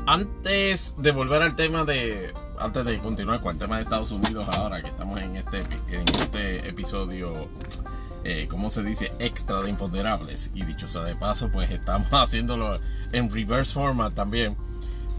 [0.07, 4.47] Antes de volver al tema de antes de continuar con el tema de Estados Unidos
[4.57, 7.49] ahora que estamos en este, en este episodio,
[8.23, 9.13] eh, ¿cómo se dice?
[9.19, 10.53] Extra de imponderables.
[10.55, 12.73] Y dicho sea de paso, pues estamos haciéndolo
[13.13, 14.57] en reverse format también.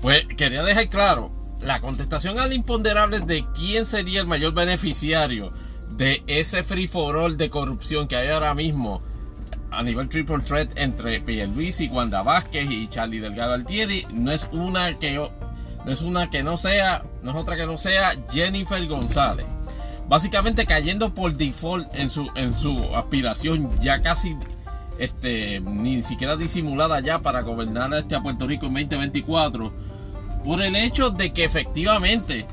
[0.01, 5.52] Pues quería dejar claro la contestación al imponderable de quién sería el mayor beneficiario
[5.91, 9.02] de ese free for all de corrupción que hay ahora mismo
[9.72, 14.98] a nivel triple threat entre y Wanda Vázquez y Charlie Delgado Altieri no es una
[14.98, 15.32] que yo
[15.86, 19.46] no es una que no sea, no es otra que no sea Jennifer González.
[20.08, 24.36] Básicamente cayendo por default en su, en su aspiración ya casi
[24.98, 29.72] este, ni siquiera disimulada ya para gobernar este a Puerto Rico en 2024
[30.45, 32.45] por el hecho de que efectivamente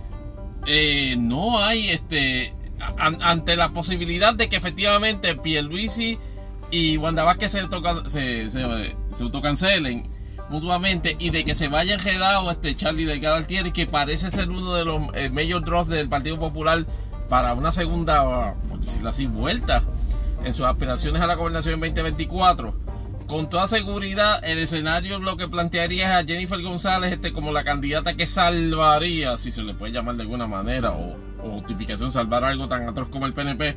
[0.66, 2.54] eh, no hay este
[2.96, 6.18] ante la posibilidad de que efectivamente Pierluisi
[6.70, 7.68] y Wanda Vázquez se,
[8.08, 10.10] se, se, autocancelen
[10.48, 14.74] mutuamente y de que se vaya enredado este Charlie Delgado Altieri que parece ser uno
[14.74, 16.84] de los eh, mayor draws del Partido Popular
[17.28, 19.82] para una segunda, por decirlo así, vuelta
[20.44, 22.74] en sus aspiraciones a la gobernación en 2024.
[23.32, 27.64] Con toda seguridad, el escenario lo que plantearía es a Jennifer González este, como la
[27.64, 32.68] candidata que salvaría, si se le puede llamar de alguna manera, o, justificación salvar algo
[32.68, 33.74] tan atroz como el PNP,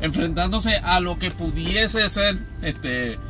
[0.00, 3.20] enfrentándose a lo que pudiese ser este,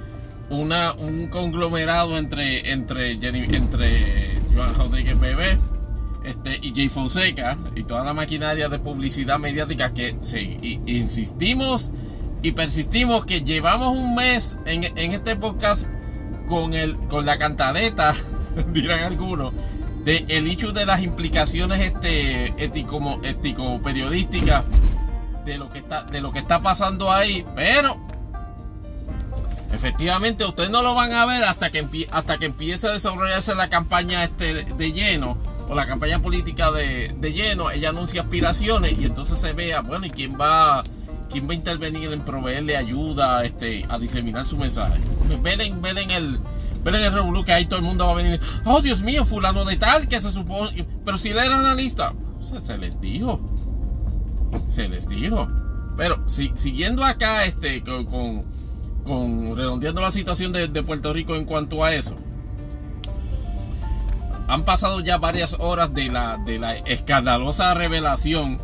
[0.49, 5.59] una, un conglomerado entre, entre, entre Joan Rodríguez Bebé
[6.25, 10.17] este, y Jay Fonseca y toda la maquinaria de publicidad mediática que
[10.87, 11.93] insistimos
[12.43, 15.87] y persistimos que llevamos un mes en, este podcast
[16.49, 18.15] con, el, con la cantaleta,
[18.73, 19.55] dirán algunos,
[20.05, 24.65] de el hecho de las implicaciones este, ético, ético periodísticas
[25.45, 27.97] de lo que está de lo que está pasando ahí, pero
[29.73, 33.69] efectivamente ustedes no lo van a ver hasta que hasta que empiece a desarrollarse la
[33.69, 39.05] campaña este de lleno o la campaña política de, de lleno, ella anuncia aspiraciones y
[39.05, 40.83] entonces se vea, bueno, ¿y quién va
[41.33, 45.01] ¿quién va a intervenir en proveerle ayuda este, a diseminar su mensaje?
[45.43, 46.41] Ven en, ven en el
[46.85, 49.25] ven en el revolú que ahí todo el mundo va a venir, oh Dios mío,
[49.25, 53.41] fulano de tal que se supone, pero si él era analista, se, se les dijo,
[54.69, 55.49] se les dijo.
[55.97, 58.07] Pero si, siguiendo acá este con,
[59.05, 62.17] con, redondeando la situación de, de Puerto Rico en cuanto a eso,
[64.49, 68.59] han pasado ya varias horas de la, de la escandalosa revelación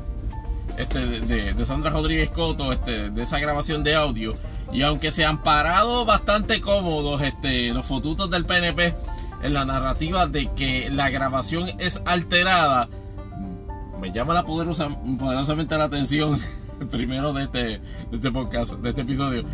[0.79, 4.35] este, de, Sandra Rodríguez Coto, este, de esa grabación de audio.
[4.73, 8.95] Y aunque se han parado bastante cómodos este, los fotutos del PNP
[9.43, 12.89] en la narrativa de que la grabación es alterada,
[14.01, 14.89] me llama la poderosa,
[15.19, 16.39] poderosamente la atención,
[16.91, 17.81] primero de este, de
[18.13, 19.45] este podcast, de este episodio,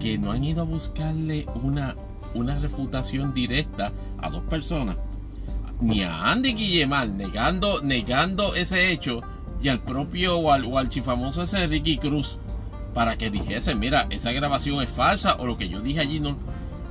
[0.00, 1.94] que no han ido a buscarle una,
[2.34, 4.96] una refutación directa a dos personas,
[5.80, 9.22] ni a Andy Guillemar, negando, negando ese hecho,
[9.62, 12.38] y al propio o al, o chifamoso ese Ricky Cruz
[12.94, 16.36] para que dijese, mira, esa grabación es falsa o lo que yo dije allí no...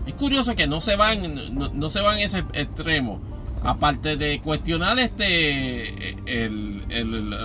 [0.06, 1.22] Es curioso que no se van,
[1.54, 3.22] no, se van a ese extremo.
[3.64, 6.18] Aparte de cuestionar este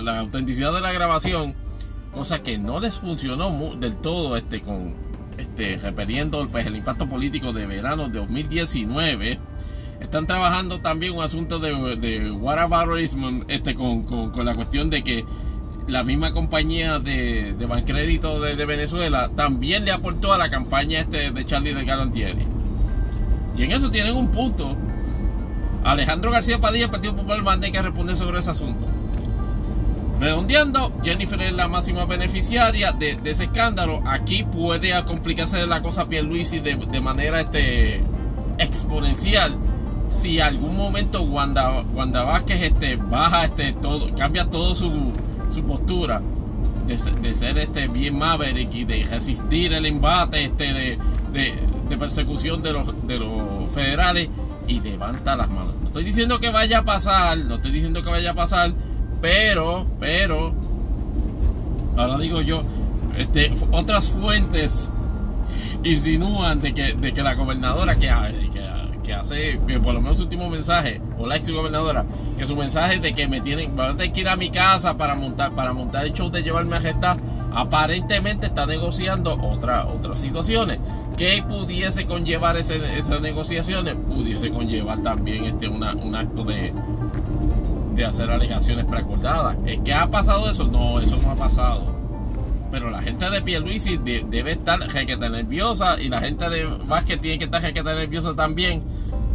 [0.01, 1.53] la autenticidad de la grabación,
[2.11, 4.95] cosa que no les funcionó del todo este con
[5.37, 9.39] este refiriendo pues, el impacto político de verano de 2019
[9.99, 12.33] están trabajando también un asunto de, de
[13.47, 15.25] este, con, con, la cuestión de que
[15.87, 21.31] la misma compañía de, de Bancrédito de, Venezuela también le aportó a la campaña este
[21.31, 22.45] de Charlie de Galantieri.
[23.57, 24.75] Y en eso tienen un punto.
[25.83, 28.85] Alejandro García Padilla, Partido Popular, manda que responder sobre ese asunto.
[30.19, 34.01] Redondeando, Jennifer es la máxima beneficiaria de, ese escándalo.
[34.05, 38.03] Aquí puede complicarse la cosa a Pierluisi de, de manera este,
[38.57, 39.57] exponencial
[40.09, 45.11] si algún momento Wanda, Wanda Vázquez este, baja este, todo, cambia todo su,
[45.53, 46.21] su postura
[46.87, 50.97] de, ser este bien maverick y de resistir el embate este de,
[51.33, 54.29] de, persecución de los, de los federales
[54.67, 55.73] y levanta las manos.
[55.81, 58.73] No estoy diciendo que vaya a pasar, no estoy diciendo que vaya a pasar,
[59.21, 60.53] pero, pero,
[61.97, 62.63] ahora digo yo,
[63.17, 64.89] este, otras fuentes
[65.83, 68.07] insinúan de que, de que la gobernadora que,
[68.53, 68.61] que
[69.07, 72.05] que hace, por lo menos su último mensaje, o la ex gobernadora,
[72.37, 74.97] que su mensaje de que me tienen, van a tener que ir a mi casa
[74.97, 77.17] para montar, para montar el show de llevarme a gestar,
[77.53, 80.79] aparentemente está negociando otra, otras situaciones.
[81.17, 83.95] que pudiese conllevar esas negociaciones?
[83.95, 86.73] Pudiese conllevar también este, una, un acto de,
[87.95, 89.57] de hacer alegaciones preacordadas.
[89.65, 90.65] ¿Es que ha pasado eso?
[90.65, 91.96] No, eso no ha pasado.
[92.71, 97.37] Pero la gente de Pierluisi debe estar requeta nerviosa y la gente de Vázquez tiene
[97.39, 98.83] que estar requeta nerviosa también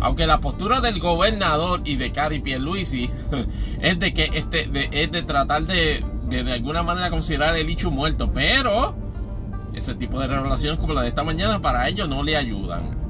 [0.03, 3.09] aunque la postura del gobernador y de Cari Pierluisi
[3.81, 8.31] es de que este es de tratar de, de, alguna manera considerar el hecho muerto,
[8.33, 8.97] pero
[9.73, 13.01] ese tipo de revelaciones como la de esta mañana para ellos no le ayudan.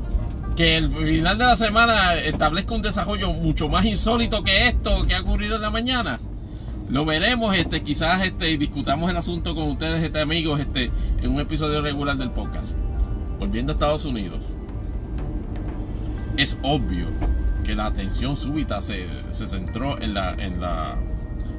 [0.55, 5.15] Que el final de la semana establezca un desarrollo mucho más insólito que esto que
[5.15, 6.21] ha ocurrido en la mañana.
[6.93, 10.91] Lo veremos, este, quizás este, discutamos el asunto con ustedes, este, amigos, este,
[11.23, 12.77] en un episodio regular del podcast.
[13.39, 14.43] Volviendo a Estados Unidos
[16.37, 17.07] es obvio
[17.65, 20.99] que la atención súbita se, se centró en, la, en, la,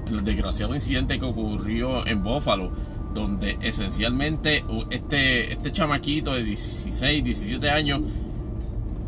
[0.08, 2.72] el desgraciado incidente que ocurrió en Buffalo,
[3.16, 8.02] donde esencialmente este, este chamaquito de 16, 17 años,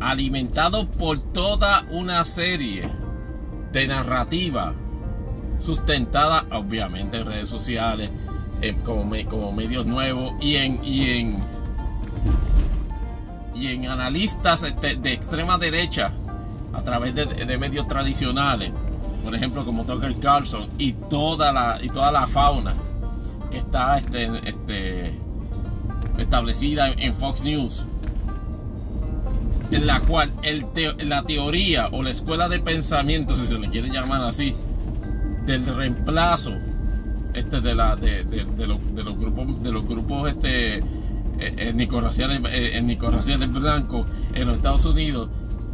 [0.00, 2.82] alimentado por toda una serie
[3.70, 4.74] de narrativa
[5.66, 8.08] sustentada obviamente en redes sociales,
[8.84, 11.44] como, medios nuevos y en, y en,
[13.52, 16.12] y en analistas este, de extrema derecha
[16.72, 18.70] a través de, medios tradicionales,
[19.24, 22.72] por ejemplo como Tucker Carlson y toda la, y toda la fauna
[23.50, 25.14] que está este, este,
[26.16, 27.84] establecida en Fox News,
[29.72, 30.64] en la cual el
[30.98, 34.54] la teoría o la escuela de pensamiento, si se le quiere llamar así,
[35.46, 36.52] del reemplazo
[37.34, 38.80] este de la de, de, de, los
[39.18, 40.82] grupos de los grupos este
[41.38, 42.82] étnico-raciales eh,
[43.48, 45.28] blancos en los Estados Unidos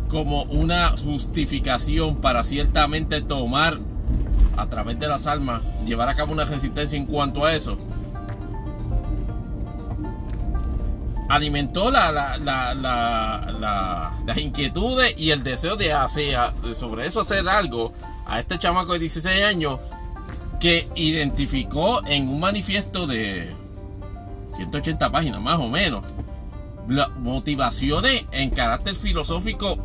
[0.09, 3.79] como una justificación para ciertamente tomar
[4.59, 7.79] a través de las armas, llevar a cabo una resistencia en cuanto a eso.
[11.31, 12.37] Alimentó la, la,
[12.75, 16.37] la, las inquietudes y el deseo de hacer
[16.75, 17.93] sobre eso hacer algo
[18.33, 19.79] a este chamaco de 16 años
[20.59, 23.55] que identificó en un manifiesto de
[24.57, 26.03] 180 páginas más o menos
[27.19, 29.77] motivaciones en carácter filosófico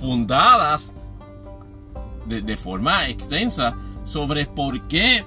[0.00, 0.92] fundadas
[2.26, 5.24] de, forma extensa sobre por qué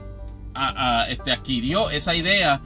[1.10, 2.62] este, adquirió esa idea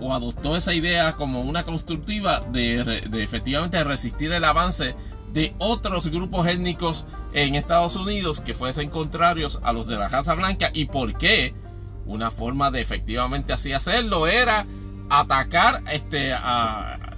[0.00, 4.94] o adoptó esa idea como una constructiva de, de, efectivamente resistir el avance
[5.32, 10.34] de otros grupos étnicos en Estados Unidos que fuesen contrarios a los de la raza
[10.34, 11.54] blanca y por qué
[12.06, 14.66] una forma de efectivamente así hacerlo era
[15.08, 16.32] atacar este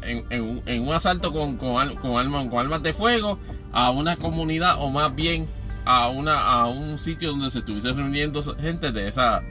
[0.03, 3.39] en, un asalto con, con, con, armas, de fuego
[3.73, 5.49] a una comunidad o más bien
[5.85, 9.43] a una a un sitio donde se estuviese reuniendo gente de esa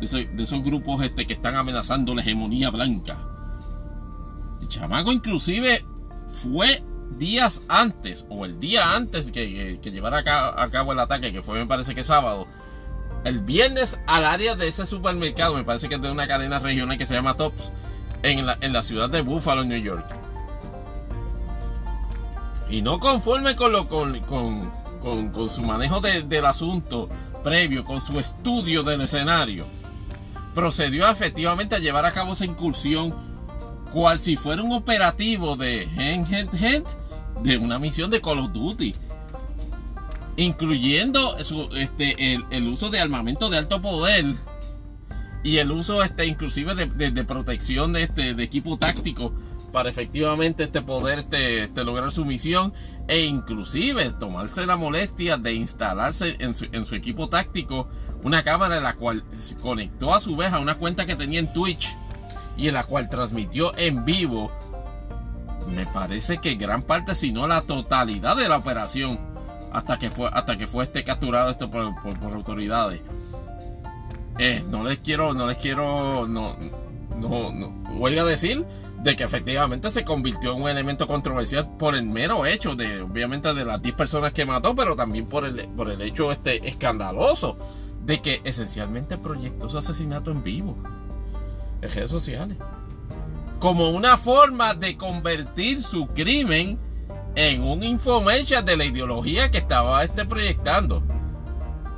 [0.00, 3.16] de, esos grupos este, que están amenazando la hegemonía blanca.
[4.60, 5.84] El chamaco inclusive
[6.32, 6.82] fue
[7.18, 10.18] días antes o el día antes que, llevara
[10.56, 12.46] a cabo, el ataque, que fue me parece que sábado,
[13.24, 16.98] el viernes al área de ese supermercado, me parece que es de una cadena regional
[16.98, 17.72] que se llama Tops,
[18.22, 20.06] en la, en la ciudad de Buffalo, New York.
[22.70, 27.08] Y no conforme con, lo, con, con, con, su manejo del asunto
[27.42, 29.66] previo, con su estudio del escenario,
[30.54, 33.14] procedió efectivamente a llevar a cabo esa incursión
[33.94, 35.86] cual si fuera un operativo de
[37.44, 38.92] de una misión de Call of Duty
[40.36, 44.34] incluyendo este, el, uso de armamento de alto poder
[45.44, 49.32] y el uso este, inclusive de, protección de, este, de equipo táctico
[49.70, 52.72] para efectivamente este, poder este, este, lograr su misión
[53.06, 57.86] e inclusive tomarse la molestia de instalarse en su, en su equipo táctico
[58.24, 61.38] una cámara en la cual se conectó a su vez a una cuenta que tenía
[61.38, 61.94] en Twitch
[62.56, 64.50] y en la cual transmitió en vivo.
[65.68, 69.18] Me parece que gran parte si no la totalidad de la operación
[69.72, 71.84] hasta que fue hasta que fue este capturado esto por,
[72.32, 73.00] autoridades.
[74.38, 76.56] Eh, no les quiero no les quiero no
[77.16, 78.64] no, no voy a decir
[79.02, 83.54] de que efectivamente se convirtió en un elemento controversial por el mero hecho de obviamente
[83.54, 87.56] de las 10 personas que mató pero también por el por el hecho este escandaloso
[88.02, 90.76] de que esencialmente proyectó su asesinato en vivo
[91.84, 92.56] en redes sociales
[93.64, 96.78] como una forma de convertir su crimen
[97.34, 101.02] en un infomercial de la ideología que estaba este proyectando.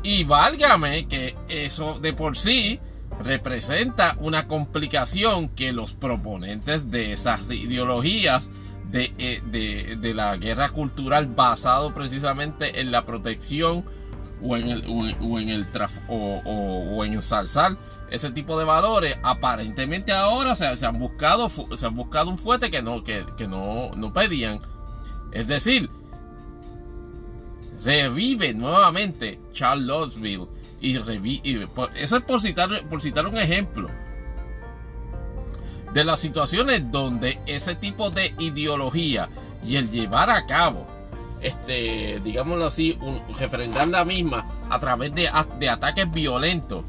[0.05, 2.79] Y válgame que eso de por sí
[3.21, 8.49] representa una complicación que los proponentes de esas ideologías
[8.89, 13.85] de, eh, de, de la guerra cultural basado precisamente en la protección
[14.43, 14.85] o en el,
[15.21, 15.67] o en, el
[16.09, 17.77] o, o, en ensalzar
[18.11, 22.83] ese tipo de valores aparentemente ahora se, han buscado se han buscado un fuerte que
[22.83, 24.61] no que, no, no pedían.
[25.33, 25.91] Es decir,
[27.85, 30.47] revive nuevamente Charlottesville
[30.81, 33.89] y, revive, eso es por citar, por citar un ejemplo
[35.93, 39.29] de las situaciones donde ese tipo de ideología
[39.65, 40.87] y el llevar a cabo,
[41.41, 46.85] este, digámoslo así, un, refrendar la misma a través de, de ataques violentos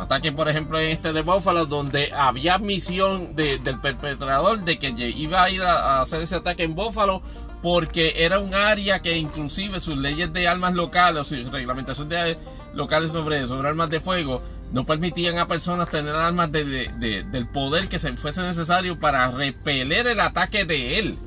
[0.00, 5.42] ataque, por ejemplo, en este de Buffalo, donde había misión del perpetrador de que iba
[5.42, 7.22] a ir a, hacer ese ataque en Buffalo
[7.62, 12.38] porque era un área que inclusive sus leyes de armas locales o su reglamentación de
[12.74, 14.42] locales sobre, sobre armas de fuego
[14.72, 20.20] no permitían a personas tener armas del poder que se fuese necesario para repeler el
[20.20, 21.18] ataque de él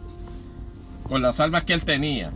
[1.07, 2.32] con las armas que él tenía.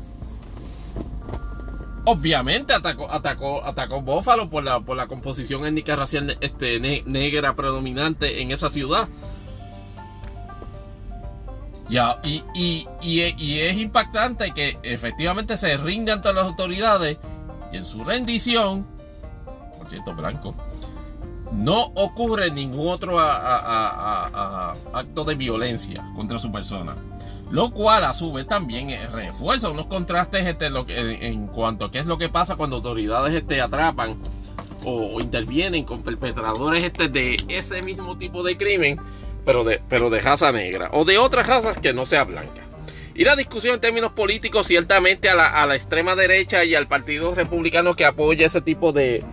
[2.08, 8.42] Obviamente atacó, atacó, atacó Buffalo por la, por la composición étnica racial este, negra predominante
[8.42, 9.10] en esa ciudad.
[11.90, 17.18] Ya, y, y, y, es impactante que efectivamente se rinde ante las autoridades
[17.74, 18.88] y en su rendición,
[19.78, 20.56] por cierto, blanco,
[21.52, 26.96] no ocurre ningún otro acto de violencia contra su persona.
[27.50, 32.06] Lo cual a su vez también refuerza unos contrastes este, en, cuanto a qué es
[32.06, 34.18] lo que pasa cuando autoridades este, atrapan
[34.84, 39.00] o, intervienen con perpetradores este, de ese mismo tipo de crimen,
[39.46, 42.64] pero de, pero de raza negra o de otras razas que no sea blanca.
[43.16, 46.88] Y la discusión en términos políticos, ciertamente a la, a la extrema derecha y al
[46.88, 49.24] Partido Republicano que apoya ese tipo de,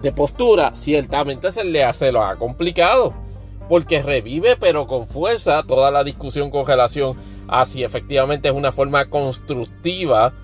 [0.00, 3.23] de postura, ciertamente se le hace lo ha complicado.
[3.68, 7.16] Porque revive, pero con fuerza, toda la discusión con relación
[7.48, 10.34] a si efectivamente es una forma constructiva.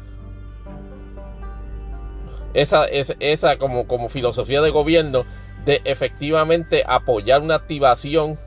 [2.55, 5.25] Esa, es, esa como, como filosofía de gobierno
[5.65, 8.39] de efectivamente apoyar una activación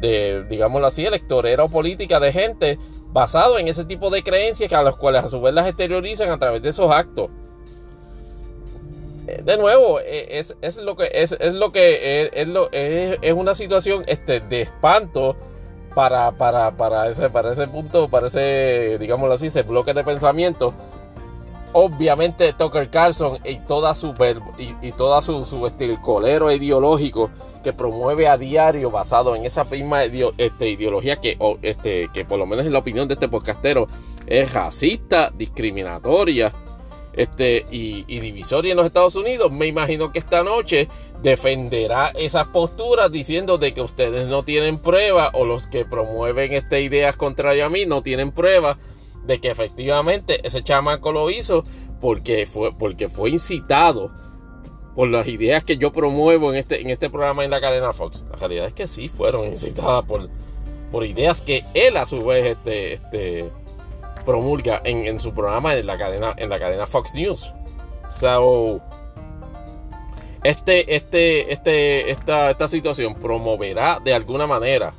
[0.00, 2.78] de, digámoslo así, electorera o política de gente
[3.12, 6.30] basado en ese tipo de creencias que a las cuales a su vez las exteriorizan
[6.30, 7.30] a través de esos actos
[9.42, 13.54] de nuevo, e, es, es, lo que es, es lo que es, es, es, una
[13.54, 15.36] situación este, de espanto
[15.94, 20.74] para, para, para, ese, para ese punto, para ese, digámoslo así, ese bloque de pensamiento.
[21.72, 24.12] Obviamente Tucker Carlson y toda su
[24.58, 27.30] y, y toda su, su estilo colero ideológico
[27.62, 32.46] que promueve a diario basado en esa misma este, ideología que, este, que por lo
[32.46, 33.86] menos en la opinión de este podcastero
[34.26, 36.52] es racista, discriminatoria
[37.12, 40.88] este, y, divisoria en los Estados Unidos, me imagino que esta noche
[41.22, 46.80] defenderá esas posturas diciendo de que ustedes no tienen prueba o los que promueven estas
[46.80, 48.78] ideas contrarias a mí no tienen prueba
[49.26, 51.64] de que efectivamente ese chamaco lo hizo
[52.00, 54.10] porque fue, porque fue incitado
[54.94, 58.24] por las ideas que yo promuevo en este, en este programa en la cadena Fox.
[58.30, 60.28] La realidad es que sí fueron incitadas por,
[60.90, 63.50] por ideas que él a su vez este, este,
[64.24, 67.52] promulga en, su programa en la cadena, en la cadena Fox News.
[68.08, 68.80] So,
[70.42, 74.94] este, este, este, esta, esta situación promoverá de alguna manera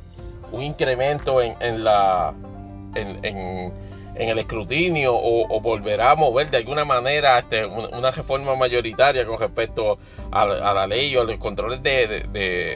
[0.52, 2.32] un incremento en, la
[2.94, 3.72] en,
[4.14, 9.98] el escrutinio o, volverá a mover de alguna manera este, una reforma mayoritaria con respecto
[10.30, 12.28] a, la ley o los controles de,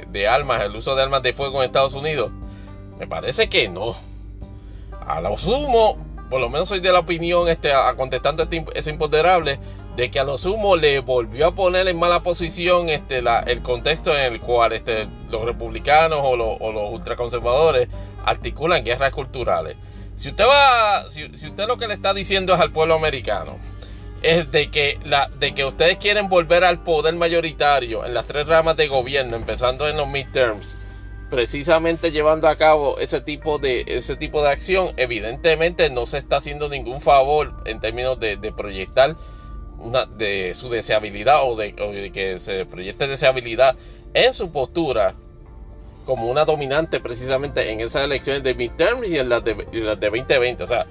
[0.08, 2.32] de, armas, el uso de armas de fuego en Estados Unidos.
[2.98, 3.94] Me parece que no.
[5.06, 5.98] A lo sumo,
[6.28, 9.58] por lo menos soy de la opinión, este, contestando este, ese imponderable,
[9.96, 13.62] de que a lo sumo le volvió a poner en mala posición este, la, el
[13.62, 17.88] contexto en el cual este, los republicanos o, los ultraconservadores
[18.24, 19.76] articulan guerras culturales.
[20.16, 23.58] Si usted va, si, usted lo que le está diciendo es al pueblo americano,
[24.22, 28.46] es de que, la, de que ustedes quieren volver al poder mayoritario en las tres
[28.46, 30.76] ramas de gobierno, empezando en los midterms,
[31.30, 36.36] precisamente llevando a cabo ese tipo de ese tipo de acción evidentemente no se está
[36.36, 39.16] haciendo ningún favor en términos de, proyectar
[39.78, 41.74] una, de su deseabilidad o de,
[42.12, 43.76] que se proyecte deseabilidad
[44.14, 45.14] en su postura
[46.04, 50.06] como una dominante precisamente en esas elecciones de midterm y en las de, las de
[50.06, 50.86] 2020 o sea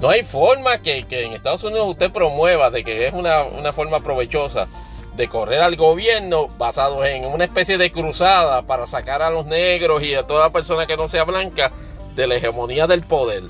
[0.00, 3.72] no hay forma que, que, en Estados Unidos usted promueva de que es una, una
[3.72, 4.68] forma provechosa
[5.16, 10.02] de correr al gobierno basado en una especie de cruzada para sacar a los negros
[10.02, 11.70] y a toda persona que no sea blanca
[12.16, 13.44] de la hegemonía del poder,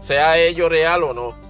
[0.00, 1.46] sea ello real o no.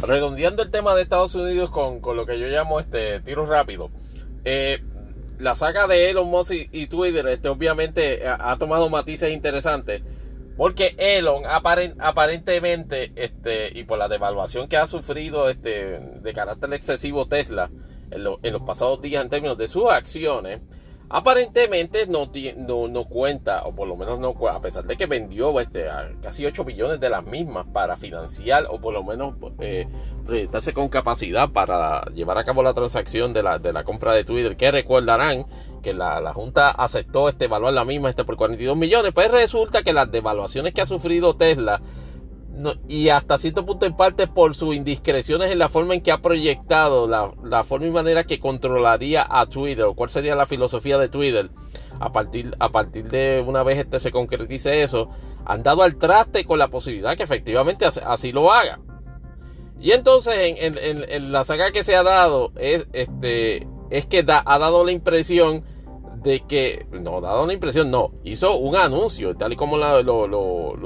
[0.00, 3.90] Redondeando el tema de Estados Unidos con, con lo que yo llamo este tiro rápido.
[4.44, 4.78] Eh,
[5.38, 10.02] la saga de Elon Musk y, Twitter, este, obviamente ha, tomado matices interesantes.
[10.56, 17.28] Porque Elon aparentemente, este, y por la devaluación que ha sufrido este, de carácter excesivo
[17.28, 17.70] Tesla
[18.10, 20.60] en, en los pasados días en términos de sus acciones,
[21.10, 25.58] Aparentemente no, no, no, cuenta, o por lo menos no a pesar de que vendió
[25.58, 25.86] este,
[26.20, 29.86] casi 8 billones de las mismas para financiar, o por lo menos eh,
[30.74, 34.56] con capacidad para llevar a cabo la transacción de la, de la compra de Twitter,
[34.58, 35.46] que recordarán
[35.82, 39.82] que la, la Junta aceptó este evaluar la misma este por 42 millones, pues resulta
[39.82, 41.80] que las devaluaciones que ha sufrido Tesla
[42.88, 46.18] y hasta cierto punto en parte por sus indiscreciones en la forma en que ha
[46.18, 51.08] proyectado la, forma y manera que controlaría a Twitter o cuál sería la filosofía de
[51.08, 51.50] Twitter.
[52.00, 55.08] A partir, a partir de una vez este se concretice eso
[55.44, 58.80] han dado al traste con la posibilidad que efectivamente así, lo haga.
[59.80, 64.84] Y entonces en, la saga que se ha dado es este es que ha dado
[64.84, 65.64] la impresión
[66.22, 70.76] de que, no, dado la impresión, no, hizo un anuncio, tal y como lo,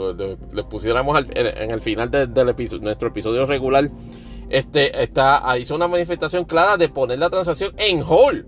[0.52, 2.26] le pusiéramos en el final de,
[2.80, 3.90] nuestro episodio regular,
[4.48, 8.46] este, está, hizo una manifestación clara de poner la transacción en hold,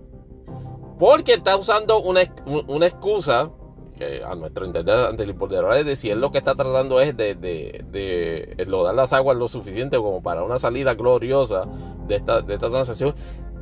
[0.98, 2.20] porque está usando una,
[2.66, 3.50] una excusa
[3.96, 7.36] que a nuestro entender ante el importador es decir, lo que está tratando es de,
[7.36, 11.64] de, de dar las aguas lo suficiente como para una salida gloriosa
[12.06, 13.14] de esta, de esta transacción,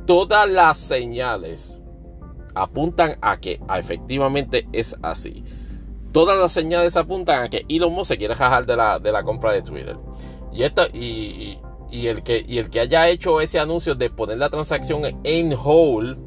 [0.05, 1.79] todas las señales
[2.55, 5.43] apuntan a que efectivamente es así.
[6.11, 9.23] Todas las señales apuntan a que Elon Musk se quiere jajar de la, de la
[9.23, 9.97] compra de Twitter.
[10.51, 11.57] Y, esto, y,
[11.89, 15.53] y, el que, y el que haya hecho ese anuncio de poner la transacción en
[15.53, 16.17] hold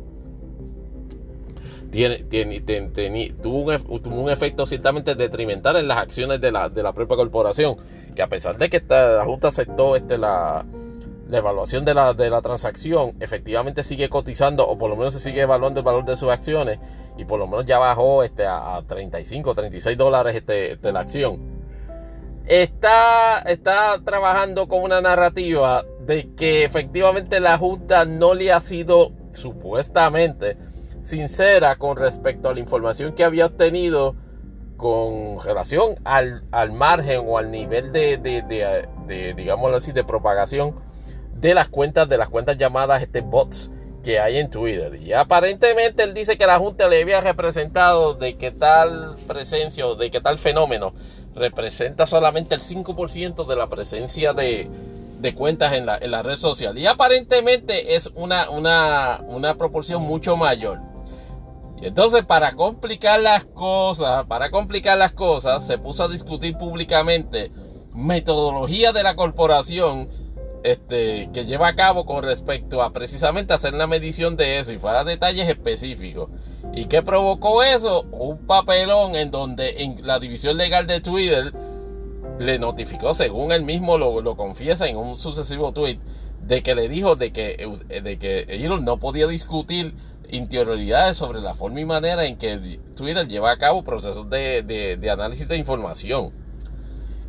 [1.91, 6.83] tiene, tiene, tuvo, un, tuvo, un, efecto ciertamente detrimental en las acciones de la, de
[6.83, 7.77] la propia corporación.
[8.15, 10.65] Que a pesar de que esta, la Junta aceptó este, la,
[11.29, 15.21] la evaluación de la, de la transacción efectivamente sigue cotizando o por lo menos se
[15.21, 16.79] sigue evaluando el valor de sus acciones
[17.17, 21.57] y por lo menos ya bajó este, a, 35, 36 dólares este, este, la acción.
[22.47, 29.11] Está, está trabajando con una narrativa de que efectivamente la Junta no le ha sido
[29.33, 30.57] supuestamente
[31.03, 34.15] sincera con respecto a la información que había obtenido
[34.77, 38.43] con relación al, al margen o al nivel de, de,
[39.07, 40.75] de digámoslo así, de propagación
[41.41, 43.71] de las cuentas, de las cuentas llamadas este, bots
[44.03, 45.01] que hay en Twitter.
[45.03, 49.97] Y aparentemente él dice que la Junta le había representado de que tal presencia o
[49.97, 50.95] de que tal fenómeno
[51.35, 54.71] representa solamente el 5% de la presencia de,
[55.21, 56.79] de cuentas en la, en la, red social.
[56.79, 60.81] Y aparentemente es una, una, una proporción mucho mayor.
[61.83, 67.51] Y entonces para complicar las cosas, para complicar las cosas, se puso a discutir públicamente
[67.93, 70.26] metodología de la corporación
[70.67, 74.79] este, que lleva a cabo con respecto a precisamente hacer la medición de eso y
[74.79, 76.29] fuera detalles específicos.
[76.75, 78.03] ¿Y qué provocó eso?
[78.11, 81.53] Un papelón en donde en la división legal de Twitter
[82.41, 86.01] le notificó, según él mismo lo, confiesa en un sucesivo tweet,
[86.43, 87.71] de que le dijo de que,
[88.03, 89.95] de que Elon no podía discutir
[90.29, 95.11] interioridades sobre la forma y manera en que Twitter lleva a cabo procesos de, de
[95.11, 96.46] análisis de información.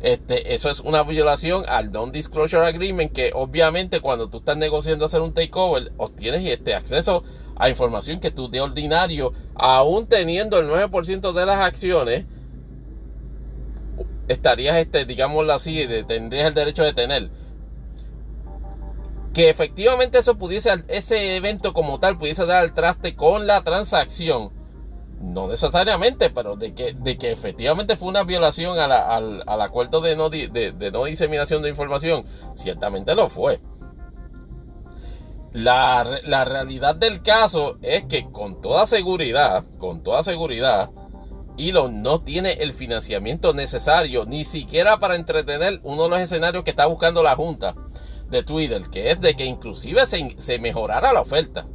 [0.00, 5.20] Este, eso es una violación al Non-Disclosure Agreement que obviamente cuando tú estás negociando hacer
[5.20, 7.24] un takeover obtienes este acceso
[7.56, 12.26] a información que tú de ordinario, aún teniendo el 9% de las acciones,
[14.28, 17.30] estarías, este, digámoslo así, tendrías el derecho de tener.
[19.34, 24.50] Que efectivamente eso pudiese, ese evento como tal pudiese dar al traste con la transacción
[25.20, 30.16] no necesariamente, pero de que, de que efectivamente fue una violación al, al, acuerdo de
[30.16, 33.60] no, de, no diseminación de información, ciertamente lo fue.
[35.52, 40.90] La, la, realidad del caso es que con toda seguridad, con toda seguridad,
[41.56, 46.70] Elon no tiene el financiamiento necesario, ni siquiera para entretener uno de los escenarios que
[46.70, 47.74] está buscando la Junta
[48.28, 51.66] de Twitter, que es de que inclusive se, se mejorara la oferta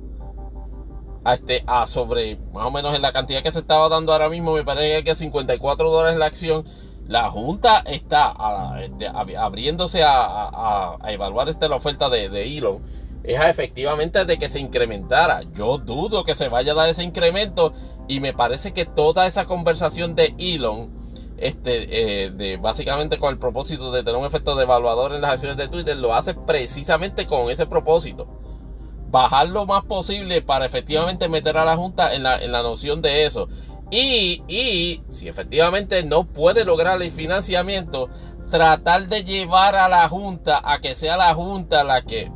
[1.23, 4.29] a, este, a sobre más o menos en la cantidad que se estaba dando ahora
[4.29, 6.65] mismo, me parece que 54 dólares la acción.
[7.07, 8.33] La Junta está
[8.79, 12.81] este, abriéndose a, evaluar este, la oferta de, de Elon.
[13.23, 15.43] Es efectivamente de que se incrementara.
[15.53, 17.73] Yo dudo que se vaya a dar ese incremento.
[18.07, 20.91] Y me parece que toda esa conversación de Elon,
[21.37, 25.31] este, eh, de, básicamente con el propósito de tener un efecto de evaluador en las
[25.31, 28.42] acciones de Twitter, lo hace precisamente con ese propósito
[29.13, 32.99] bajar lo más posible para efectivamente meter a la Junta en la, en la noción
[33.03, 33.47] de eso.
[33.91, 38.09] Y, y si efectivamente no puede lograr el financiamiento,
[38.49, 42.31] tratar de llevar a la Junta a que sea la Junta la que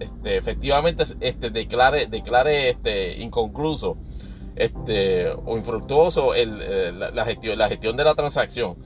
[0.00, 3.98] este, efectivamente este, declare, declare este, inconcluso
[4.56, 8.76] este, o infructuoso el, eh, la, gestión, la gestión de la transacción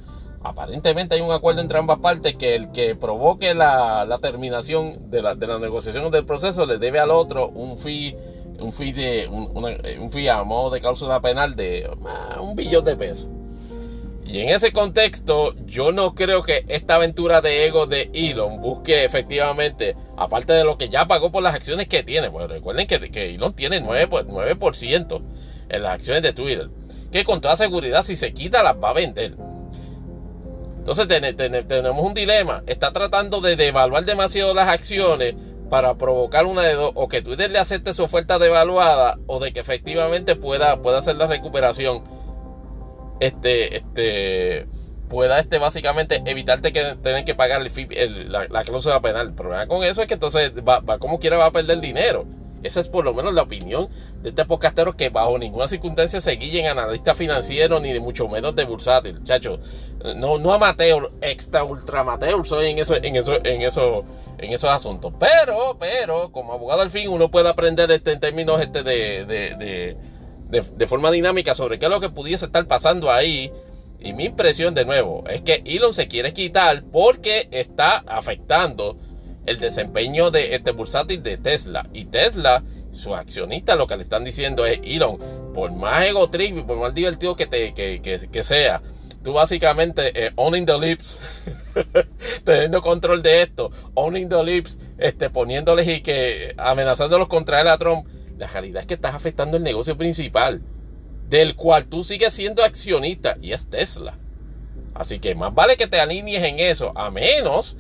[0.43, 5.35] aparentemente hay un acuerdo entre ambas partes que el que provoque la, terminación de la,
[5.35, 8.17] de la, negociación del proceso le debe al otro un fee
[8.61, 13.29] un fee de un, fee a de penal de ah, un billón de pesos.
[14.25, 19.05] Y en ese contexto yo no creo que esta aventura de ego de Elon busque
[19.05, 23.11] efectivamente aparte de lo que ya pagó por las acciones que tiene pues recuerden que,
[23.11, 24.59] que Elon tiene 9%, 9
[25.71, 26.69] en las acciones de Twitter
[27.11, 29.35] que con toda seguridad si se quita las va a vender
[30.89, 32.63] entonces tenemos un dilema.
[32.67, 35.35] Está tratando de devaluar demasiado las acciones
[35.69, 39.53] para provocar una de dos, o que Twitter le acepte su oferta devaluada, o de
[39.53, 42.05] que efectivamente pueda, pueda hacer la recuperación.
[43.21, 44.67] Este, este,
[45.11, 49.29] pueda este básicamente evitarte que tener que pagar el, la, cláusula penal.
[49.29, 52.25] El problema con eso es que entonces va, como quiera va a perder dinero.
[52.63, 53.89] Esa es por lo menos la opinión
[54.23, 58.29] de este podcastero que bajo ninguna circunstancia se guille en analista financiero ni de mucho
[58.29, 59.23] menos de bursátil.
[59.23, 59.61] Chacho,
[60.17, 64.05] no, no amateur, extra ultra amateur soy en eso, en eso, en eso,
[64.39, 65.13] en esos asuntos.
[65.19, 69.97] Pero, pero, como abogado al fin, uno puede aprender este, en términos este de, de,
[70.49, 73.53] de, de, forma dinámica sobre qué es lo que pudiese estar pasando ahí.
[74.01, 78.97] Y mi impresión de nuevo es que Elon se quiere quitar porque está afectando
[79.49, 81.87] el desempeño de este bursátil de Tesla.
[81.93, 85.19] Y Tesla, sus accionistas, lo que le están diciendo es, Elon,
[85.55, 88.83] por más ego trip por más divertido que, te, que, que, sea,
[89.23, 91.21] tú básicamente eh, owning the lips,
[92.45, 97.79] teniendo control de esto, owning the lips, este, poniéndoles y que amenazándolos contra él a
[97.79, 100.63] Trump, la realidad es que estás afectando el negocio principal,
[101.29, 104.19] del cual tú sigues siendo accionista, y es Tesla.
[104.95, 107.77] Así que más vale que te alinees en eso, a menos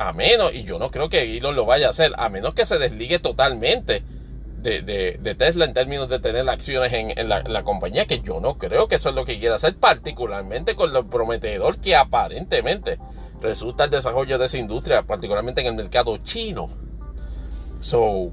[0.00, 2.64] a menos, y yo no creo que Elon lo vaya a hacer, a menos que
[2.64, 4.02] se desligue totalmente
[4.56, 8.94] de, Tesla en términos de tener acciones en, la, compañía, que yo no creo que
[8.94, 12.98] eso es lo que quiera hacer, particularmente con lo prometedor que aparentemente
[13.42, 16.70] resulta el desarrollo de esa industria, particularmente en el mercado chino.
[17.80, 18.30] So,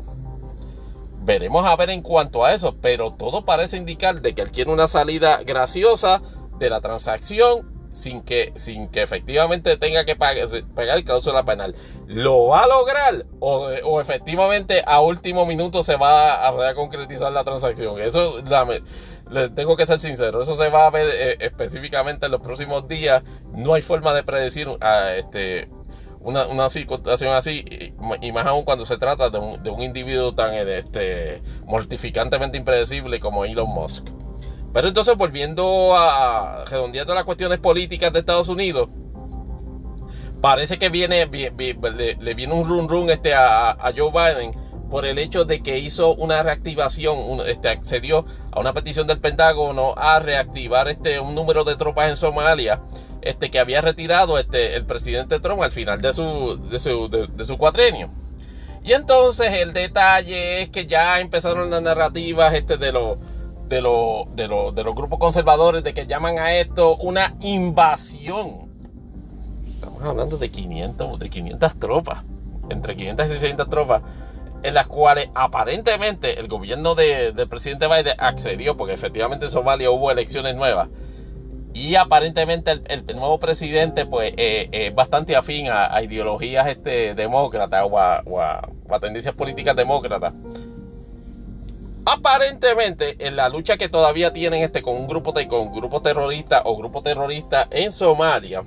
[1.19, 4.71] veremos a ver en cuanto a eso, pero todo parece indicar de que él quiere
[4.71, 6.21] una salida graciosa
[6.59, 10.47] de la transacción sin que, sin que efectivamente tenga que pagar,
[11.03, 11.75] cláusula penal.
[12.05, 13.25] ¿Lo va a lograr?
[13.39, 17.99] O, efectivamente a último minuto se va a, concretizar la transacción?
[17.99, 18.37] Eso
[19.31, 22.87] le tengo que ser sincero, eso se va a ver eh, específicamente en los próximos
[22.87, 23.23] días.
[23.51, 25.67] No hay forma de predecir ah, este,
[26.19, 27.65] una, una, situación así,
[28.21, 33.19] y, más aún cuando se trata de un, de un individuo tan este, mortificantemente impredecible
[33.19, 34.07] como Elon Musk.
[34.73, 38.89] Pero entonces volviendo a, redondeando las cuestiones políticas de Estados Unidos,
[40.41, 44.51] parece que viene, le, viene un run run este a, Joe Biden
[44.89, 49.93] por el hecho de que hizo una reactivación, este, accedió a una petición del Pentágono
[49.97, 52.81] a reactivar este, un número de tropas en Somalia
[53.21, 57.45] este, que había retirado este, el presidente Trump al final de su, de su, de
[57.45, 58.09] su cuatrenio.
[58.87, 63.17] Y entonces el detalle es que ya empezaron las narrativas este, de los
[63.67, 63.81] de,
[64.35, 68.67] de, de los grupos conservadores de que llaman a esto una invasión.
[69.73, 72.23] Estamos hablando de 500, de 500 tropas,
[72.69, 74.03] entre 500 y 600 tropas,
[74.63, 79.91] en las cuales aparentemente el gobierno de, del presidente Biden accedió, porque efectivamente en Somalia
[79.91, 80.89] hubo elecciones nuevas.
[81.73, 87.89] Y aparentemente el, nuevo presidente pues eh, es bastante afín a, ideologías este, demócratas o
[87.89, 90.33] o a tendencias políticas demócratas
[92.07, 96.61] aparentemente en la lucha que todavía tienen este con un grupo de, con grupos terroristas
[96.63, 98.63] o grupo terrorista en Somalia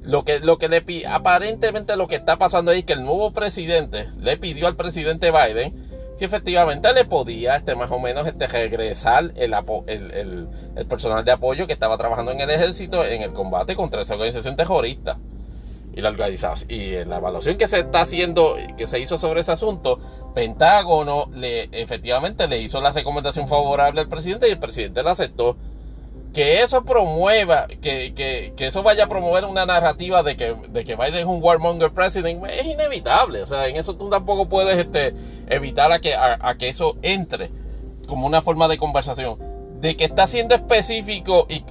[0.00, 4.08] lo que, lo que le aparentemente lo que está pasando es que el nuevo presidente
[4.18, 5.74] le pidió al presidente Biden
[6.16, 9.52] si efectivamente le podía este más o menos este regresar el,
[9.86, 14.00] el, el personal de apoyo que estaba trabajando en el ejército en el combate contra
[14.00, 15.18] esa organización terrorista
[15.96, 19.52] y la organización y la evaluación que se está haciendo, que se hizo sobre ese
[19.52, 19.98] asunto,
[20.34, 25.56] Pentágono le efectivamente le hizo la recomendación favorable al presidente y el presidente la aceptó.
[26.34, 30.84] Que eso promueva, que, que, que eso vaya a promover una narrativa de que, de
[30.84, 33.40] que Biden es un warmonger president, es inevitable.
[33.40, 35.14] O sea, en eso tú tampoco puedes este,
[35.48, 37.50] evitar a que, a, que eso entre
[38.06, 39.38] como una forma de conversación.
[39.80, 41.64] De que está siendo específico y,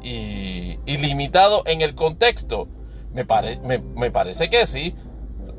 [0.00, 2.68] y, limitado en el contexto
[3.12, 4.94] me, me, parece que sí.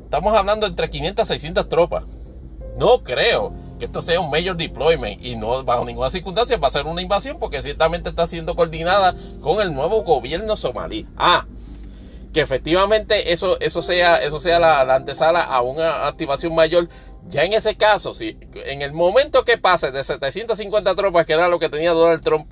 [0.04, 2.04] Estamos hablando entre 500 y 600 tropas.
[2.76, 6.70] No creo que esto sea un major deployment y no bajo ninguna circunstancia va a
[6.70, 11.06] ser una invasión porque ciertamente está siendo coordinada con el nuevo gobierno somalí.
[11.16, 11.46] Ah,
[12.32, 16.88] que efectivamente eso, eso sea, eso sea la, antesala a una activación mayor.
[17.28, 21.48] Ya en ese caso, si en el momento que pase de 750 tropas, que era
[21.48, 22.46] lo que tenía Donald Trump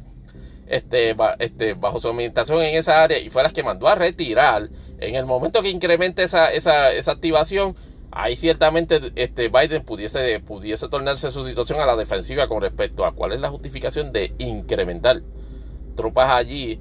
[0.66, 4.68] este, este, bajo su administración en esa área y fue las que mandó a retirar,
[5.00, 7.76] en el momento que incremente esa, esa, esa activación,
[8.10, 13.12] ahí ciertamente este, Biden pudiese, pudiese tornarse su situación a la defensiva con respecto a
[13.12, 15.22] cuál es la justificación de incrementar
[15.96, 16.80] tropas allí.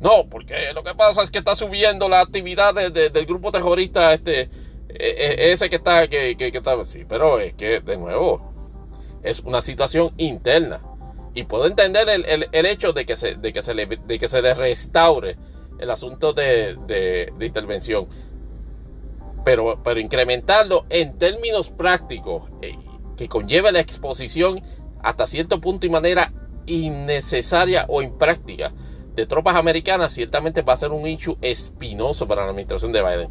[0.00, 4.42] No, porque lo que pasa es que está subiendo la actividad del grupo terrorista este,
[4.42, 4.48] e,
[4.98, 8.52] e, ese que está, que, que, está, sí, pero es que de nuevo
[9.22, 10.80] es una situación interna
[11.34, 14.42] y puedo entender el, hecho de que, se, de, que se le, de que se
[14.42, 15.36] le restaure
[15.78, 18.06] el asunto de, intervención.
[19.44, 22.76] Pero, pero incrementarlo en términos prácticos, eh,
[23.16, 24.62] que conlleve la exposición
[25.02, 26.32] hasta cierto punto y manera
[26.66, 28.72] innecesaria o impráctica
[29.14, 33.30] de tropas americanas, ciertamente va a ser un issue espinoso para la administración de Biden.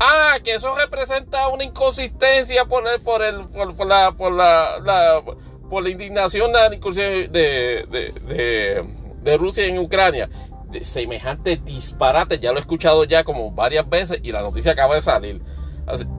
[0.00, 5.22] Ah, que eso representa una inconsistencia por, el, por, el, por, la, por, la,
[5.68, 8.84] por la indignación de, de,
[9.22, 10.30] de, Rusia en Ucrania.
[10.70, 14.94] De semejante disparate, ya lo he escuchado ya como varias veces y la noticia acaba
[14.94, 15.42] de salir.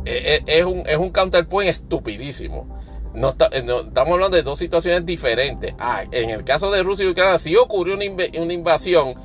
[0.06, 2.80] E, e, es, un, es un counterpoint estupidísimo.
[3.14, 5.74] Eh, no, estamos hablando de dos situaciones diferentes.
[5.80, 9.16] Ah, en el caso de Rusia y Ucrania sí ocurrió una, invasión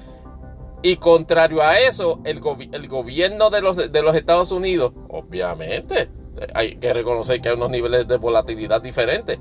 [0.82, 2.40] y contrario a eso, el,
[2.72, 6.08] el gobierno de los, de los Estados Unidos, obviamente,
[6.54, 9.38] hay que reconocer que hay unos niveles de volatilidad diferentes,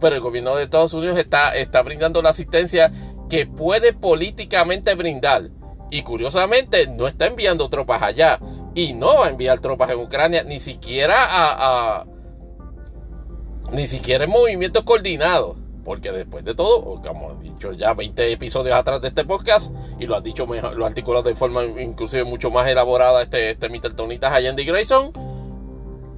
[0.00, 2.92] pero el gobierno de Estados Unidos está, está brindando la asistencia
[3.28, 5.50] que puede políticamente brindar.
[5.90, 8.40] Y curiosamente no está enviando tropas allá.
[8.74, 12.04] Y no va a enviar tropas en Ucrania, ni siquiera a,
[13.72, 15.56] ni siquiera en movimientos coordinados.
[15.84, 20.06] Porque después de todo, como han dicho ya 20 episodios atrás de este podcast, y
[20.06, 23.94] lo ha dicho lo ha articulado de forma inclusive mucho más elaborada este, este Mr.
[23.94, 25.12] Tonitas Allende Grayson,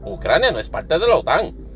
[0.04, 1.67] Ucrania no es parte de la OTAN.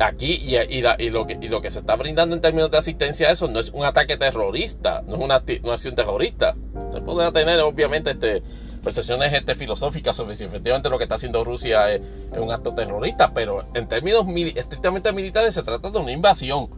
[0.00, 3.32] Aquí y, y, lo que, lo que se está brindando en términos de asistencia a
[3.32, 6.54] eso no es un ataque terrorista, no es una, una acción terrorista.
[6.92, 8.42] Se podrá tener obviamente este,
[8.78, 13.32] percepciones este, filosóficas sobre si efectivamente lo que está haciendo Rusia es, un acto terrorista,
[13.34, 14.24] pero en términos
[14.54, 16.68] estrictamente militares se trata de una invasión.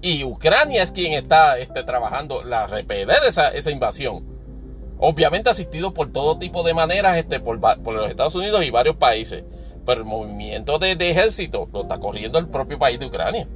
[0.00, 4.24] Y Ucrania es quien está este, trabajando la repeler esa, invasión.
[4.98, 9.44] Obviamente asistido por todo tipo de maneras este, por los Estados Unidos y varios países.
[9.84, 13.48] Pero el movimiento de, ejército lo está corriendo el propio país de Ucrania.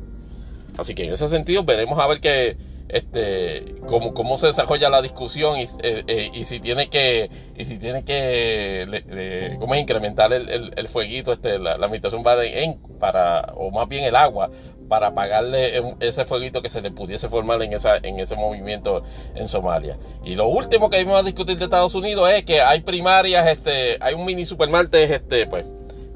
[0.77, 2.57] Así que en ese sentido veremos a ver qué,
[2.89, 7.79] este cómo, cómo se desarrolla la discusión y, eh, eh, si tiene que y si
[7.79, 13.89] tiene que cómo incrementar el, fueguito este la, la administración va en, para o más
[13.89, 14.51] bien el agua
[14.89, 19.03] para apagarle ese fueguito que se le pudiese formar en esa en ese movimiento
[19.35, 22.81] en Somalia y lo último que vamos a discutir de Estados Unidos es que hay
[22.81, 25.67] primarias este hay un mini supermartes este pues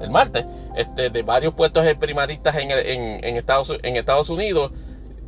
[0.01, 0.45] el martes
[0.75, 4.71] este de varios puestos primaristas en, en, en Estados en Estados Unidos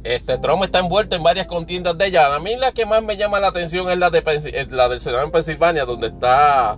[0.04, 2.34] este, Trump está envuelto en varias contiendas de ella.
[2.34, 5.24] A mí la que más me llama la atención es la, de, la del Senado
[5.24, 6.78] en Pensilvania, donde está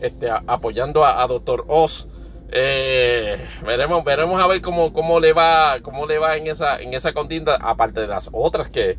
[0.00, 2.08] este, apoyando a, Doctor Oz.
[2.50, 6.94] Eh, veremos, veremos a ver cómo, cómo le va, cómo le va en esa, en
[6.94, 8.96] esa contienda, aparte de las otras que,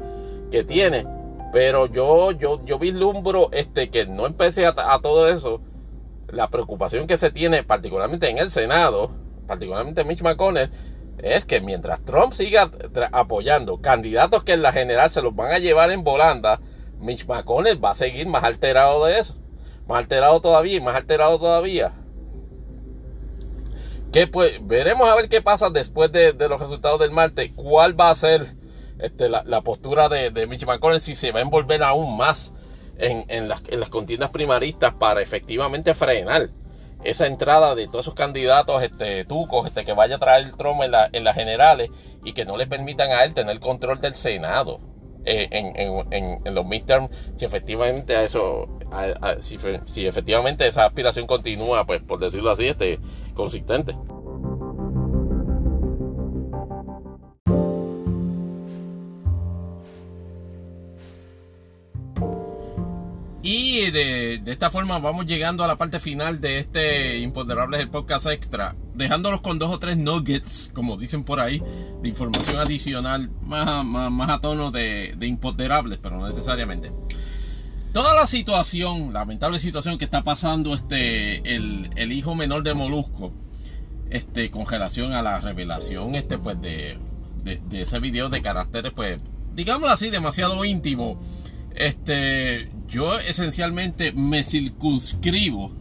[0.49, 1.05] que tiene.
[1.51, 5.61] Pero yo, yo, yo vislumbro este, que no empecé a todo eso.
[6.30, 9.11] La preocupación que se tiene, particularmente en el Senado,
[9.47, 10.71] particularmente Mitch McConnell,
[11.17, 12.69] es que mientras Trump siga
[13.11, 16.59] apoyando candidatos que en la general se los van a llevar en volanda,
[16.99, 19.36] Mitch McConnell va a seguir más alterado de eso.
[19.88, 21.93] Más alterado todavía y más alterado todavía.
[24.11, 27.51] Que pues veremos a ver qué pasa después de, los resultados del martes.
[27.55, 28.55] ¿Cuál va a ser
[28.99, 32.53] este, la, postura de, de, Mitch McConnell si se va a envolver aún más
[32.99, 36.49] en, en, las, en las contiendas primaristas para efectivamente frenar
[37.03, 40.91] esa entrada de todos esos candidatos este, tucos este, que vaya a traer Trump en,
[40.91, 41.89] la, en las generales
[42.23, 44.79] y que no le permitan a él tener control del Senado
[45.29, 48.79] eh, en, los midterms, si efectivamente a eso,
[49.41, 52.99] si, si, efectivamente esa aspiración continúa, pues por decirlo así, este,
[53.33, 53.93] consistente.
[63.49, 68.25] Y de, esta forma vamos llegando a la parte final de este Imponderables el podcast
[68.25, 71.63] extra, dejándolos con dos o tres nuggets, como dicen por ahí,
[72.01, 76.91] de información adicional, más, más, a tono de, de Imponderables, pero no necesariamente.
[77.93, 83.31] Toda la situación, lamentable situación que está pasando este, el, el hijo menor de Molusco,
[84.09, 86.99] este, con relación a la revelación este, pues, de,
[87.45, 89.21] de, de ese video de caracteres, pues,
[89.55, 91.17] digámoslo así, demasiado íntimo
[91.78, 95.71] este, yo esencialmente me circunscribo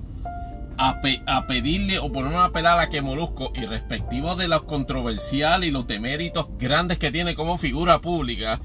[0.77, 1.01] a,
[1.47, 6.47] pedirle o ponerme a apelar a que Molusco, y de lo controversial y los deméritos
[6.59, 8.61] grandes que tiene como figura pública,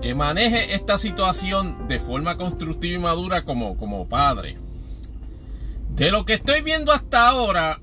[0.00, 4.56] que maneje esta situación de forma constructiva y madura como, como padre.
[5.90, 7.80] De lo que estoy viendo hasta ahora,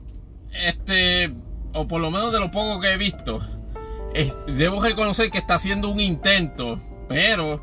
[0.66, 1.34] este,
[1.74, 3.42] o por lo menos de lo poco que he visto,
[4.48, 6.80] debo reconocer que está haciendo un intento,
[7.10, 7.62] pero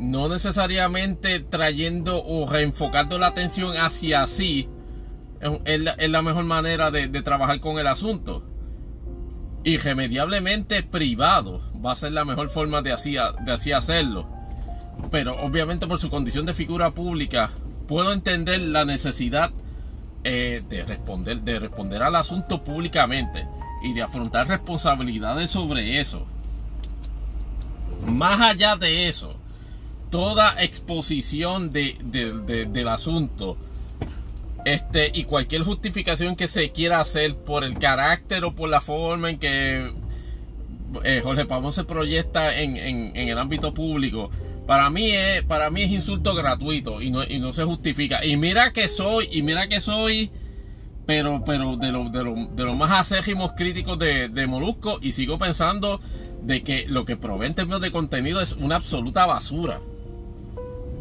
[0.00, 4.68] no necesariamente trayendo o reenfocando la atención hacia sí
[5.64, 8.42] es la, mejor manera de, trabajar con el asunto.
[9.62, 14.26] Irremediablemente privado va a ser la mejor forma de así, de así hacerlo.
[15.10, 17.50] Pero obviamente por su condición de figura pública
[17.86, 19.50] puedo entender la necesidad
[20.24, 23.46] eh, de, responder, de responder al asunto públicamente
[23.82, 26.26] y de afrontar responsabilidades sobre eso.
[28.06, 29.39] Más allá de eso,
[30.10, 31.96] toda exposición de,
[32.70, 33.56] del asunto
[34.64, 39.30] Este, y cualquier justificación que se quiera hacer por el carácter o por la forma
[39.30, 39.90] en que
[41.02, 44.30] eh, Jorge Pavón se proyecta en, en, el ámbito público,
[44.66, 48.24] para mí es, para mí es insulto gratuito y no, y no se justifica.
[48.24, 50.30] Y mira que soy, y mira que soy,
[51.06, 55.38] pero, pero de los de lo, de más acérrimos críticos de, de Molusco, y sigo
[55.38, 56.00] pensando
[56.42, 59.80] de que lo que provee en términos de contenido es una absoluta basura.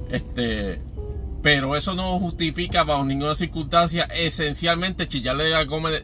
[0.09, 0.81] Este,
[1.41, 5.53] pero eso no justifica bajo ninguna circunstancia esencialmente chillarle,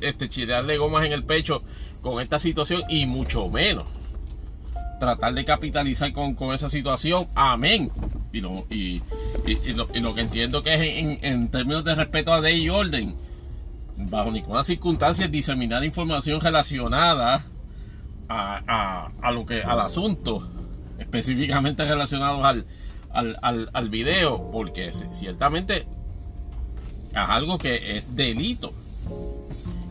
[0.02, 1.64] este, chillarle gomas en el pecho
[2.02, 3.86] con esta situación y mucho menos
[5.00, 7.28] tratar de capitalizar con, esa situación.
[7.36, 7.92] Amén.
[8.32, 9.02] Y lo, y,
[9.74, 13.16] lo, que entiendo que es en, términos de respeto a ley y orden,
[13.98, 17.44] bajo ninguna circunstancia diseminar información relacionada
[18.28, 20.48] a, a, lo que al asunto,
[20.98, 22.66] específicamente relacionados al,
[23.16, 25.86] al, al, al video, porque ciertamente
[27.12, 28.74] es algo que es delito.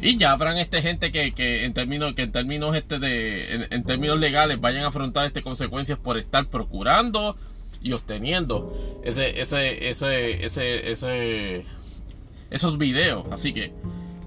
[0.00, 3.84] Y ya habrán este gente que, que en términos que en términos este de en,
[3.84, 7.36] términos legales vayan a afrontar este consecuencias por estar procurando
[7.80, 11.64] y obteniendo ese ese ese ese, ese
[12.50, 13.24] esos videos.
[13.30, 13.72] Así que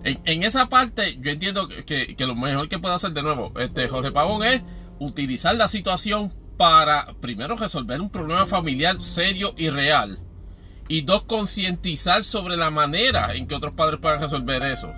[0.03, 3.87] en, esa parte yo entiendo que, que, lo mejor que puede hacer de nuevo este
[3.87, 4.63] Jorge Pavón es
[4.99, 10.19] utilizar la situación para, primero, resolver un problema familiar serio y real.
[10.89, 14.91] Y dos, concientizar sobre la manera en que otros padres puedan resolver eso.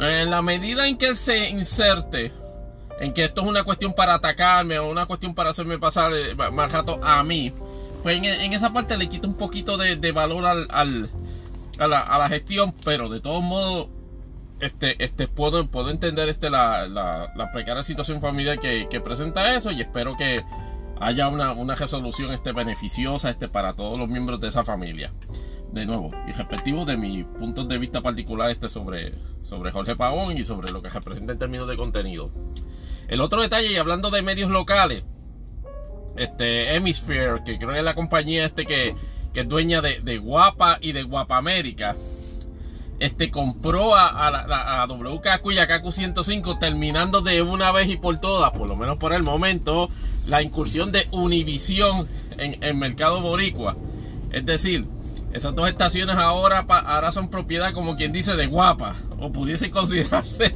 [0.00, 2.32] En la medida en que él se inserte
[3.00, 6.34] en que esto es una cuestión para atacarme o una cuestión para hacerme pasar eh,
[6.34, 7.52] más rato a mí,
[8.02, 10.68] pues en, esa parte le quita un poquito de, valor al,
[11.78, 13.88] a, la, a la gestión, pero de todos modos
[14.60, 19.80] este, este, puedo, puedo entender este, la, la, precaria situación familiar que, presenta eso y
[19.80, 20.42] espero que
[21.00, 25.12] haya una, una, resolución este, beneficiosa este, para todos los miembros de esa familia.
[25.72, 30.36] De nuevo, y respectivo de mi punto de vista particular este, sobre, sobre Jorge Pavón
[30.36, 32.30] y sobre lo que representa en términos de contenido.
[33.06, 35.04] El otro detalle, y hablando de medios locales,
[36.16, 38.96] este Hemisphere, que creo que es la compañía este que,
[39.32, 41.94] que es dueña de, de Guapa y de Guapa América
[43.00, 48.18] este, compró a, a, a WKQ y a KQ105 terminando de una vez y por
[48.18, 49.88] todas, por lo menos por el momento,
[50.28, 53.74] la incursión de Univision en el mercado boricua.
[54.30, 54.86] Es decir,
[55.32, 60.54] esas dos estaciones ahora, ahora son propiedad, como quien dice, de guapa, o pudiese considerarse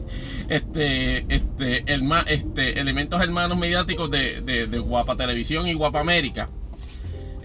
[0.48, 6.50] este, este, el, este, elementos hermanos mediáticos de, de, de Guapa Televisión y Guapa América.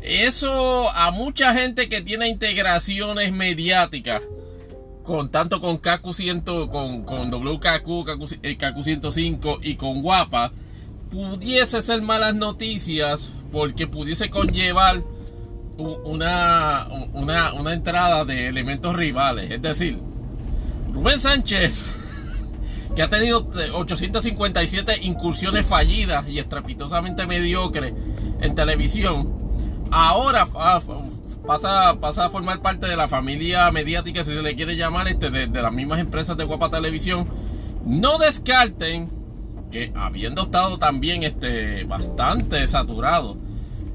[0.02, 4.22] Eso a mucha gente que tiene integraciones mediáticas
[5.10, 10.52] con tanto con KQ100, con, con WKQ, KQ, 105 y con Guapa,
[11.10, 15.02] pudiese ser malas noticias porque pudiese conllevar
[15.78, 19.50] una, una, una entrada de elementos rivales.
[19.50, 19.98] Es decir,
[20.94, 21.90] Rubén Sánchez,
[22.96, 27.96] que ha tenido 857 incursiones fallidas y estrepitosamente mediocres
[28.42, 29.28] en televisión,
[29.90, 30.46] ahora
[31.50, 35.48] pasa, a formar parte de la familia mediática, si se le quiere llamar, este, de,
[35.48, 37.28] las mismas empresas de Guapa Televisión.
[37.86, 39.10] No descarten
[39.72, 43.38] que habiendo estado también este, bastante saturado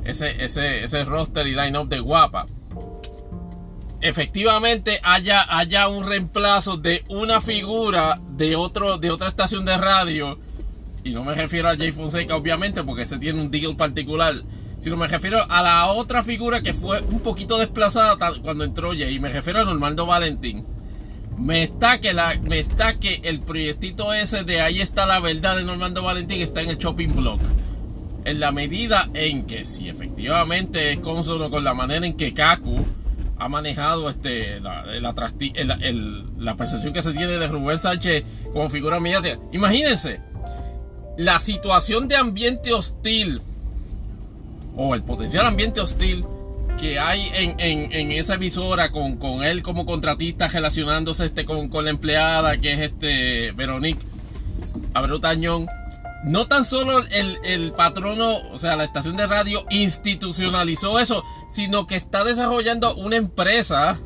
[0.04, 2.46] ese, ese, ese roster y line-up de Guapa,
[4.00, 10.38] efectivamente haya, haya un reemplazo de una figura de, otro, de otra estación de radio.
[11.04, 14.34] Y no me refiero a Jay Fonseca, obviamente, porque ese tiene un deal particular
[14.84, 19.14] sino me refiero a la otra figura que fue un poquito desplazada cuando entró Jay.
[19.14, 20.66] Y me refiero a Normando Valentín.
[21.38, 25.56] Me está que la, me está que el proyectito ese de ahí está la verdad
[25.56, 27.40] de Normando Valentín está en el shopping block.
[28.26, 32.84] En la medida en que si efectivamente es consono con la manera en que Kaku
[33.38, 38.22] ha manejado este la, la percepción que se tiene de Rubén Sánchez
[38.52, 39.38] como figura mediática.
[39.50, 40.20] Imagínense
[41.16, 43.40] la situación de ambiente hostil
[44.76, 46.24] o el potencial ambiente hostil
[46.78, 51.84] que hay en, en, esa emisora con, con, él como contratista relacionándose este con, con
[51.84, 54.02] la empleada que es este Veronique
[54.92, 55.66] Abreu Tañón.
[56.24, 61.86] No tan solo el, el patrono, o sea, la estación de radio institucionalizó eso, sino
[61.86, 63.98] que está desarrollando una empresa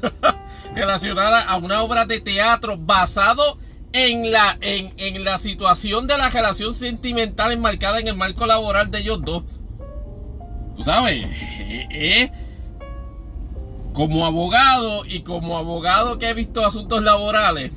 [0.74, 3.58] relacionada a una obra de teatro basado
[3.92, 8.90] en la, en, en la situación de la relación sentimental enmarcada en el marco laboral
[8.90, 9.44] de ellos dos
[10.76, 12.30] tú sabes, eh, eh,
[13.92, 17.72] como abogado y como abogado que he visto asuntos laborales,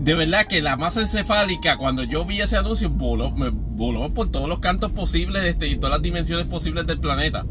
[0.00, 4.30] de verdad que la masa encefálica, cuando yo vi ese anuncio, voló, me voló por
[4.30, 7.44] todos los cantos posibles este, y todas las dimensiones posibles del planeta.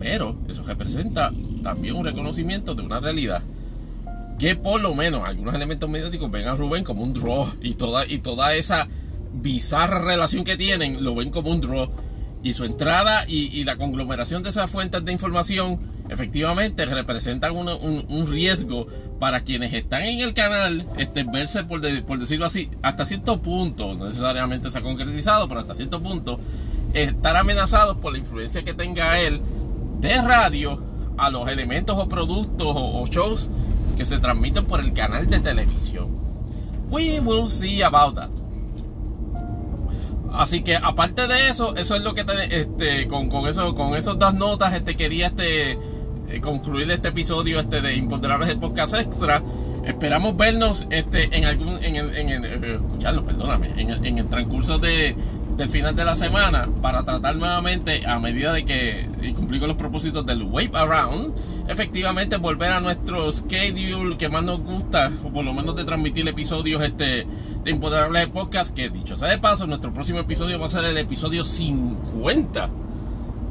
[0.00, 1.30] Pero eso representa
[1.62, 3.42] también un reconocimiento de una realidad.
[4.38, 8.04] Que por lo menos algunos elementos mediáticos ven a Rubén como un draw y toda,
[8.04, 8.88] y toda esa
[9.32, 11.90] bizarra relación que tienen lo ven como un draw.
[12.42, 15.78] Y su entrada y, la conglomeración de esas fuentes de información
[16.08, 18.86] efectivamente representan un, riesgo
[19.18, 24.06] para quienes están en el canal, este, verse, por, decirlo así, hasta cierto punto, no
[24.06, 26.40] necesariamente se ha concretizado, pero hasta cierto punto,
[26.94, 29.42] estar amenazados por la influencia que tenga él
[30.00, 30.82] de radio
[31.18, 33.50] a los elementos o productos o, shows
[33.98, 36.08] que se transmiten por el canal de televisión.
[36.88, 38.39] We will see about that.
[40.32, 44.18] Así que aparte de eso, eso es lo que este, con, con eso, con esas
[44.18, 49.42] dos notas, este quería este eh, concluir este episodio este de Imponderables el podcast extra.
[49.84, 54.26] Esperamos vernos este en algún en en el eh, escucharlo, perdóname, en el, en el
[54.28, 55.16] transcurso de,
[55.56, 59.76] del final de la semana para tratar nuevamente a medida de que cumplir con los
[59.76, 61.34] propósitos del Wave Around,
[61.70, 66.26] efectivamente volver a nuestro schedule que más nos gusta, o por lo menos de transmitir
[66.26, 67.26] episodios este
[67.64, 70.98] de Imponderables Podcast, que dicho sea de paso, nuestro próximo episodio va a ser el
[70.98, 72.68] episodio 50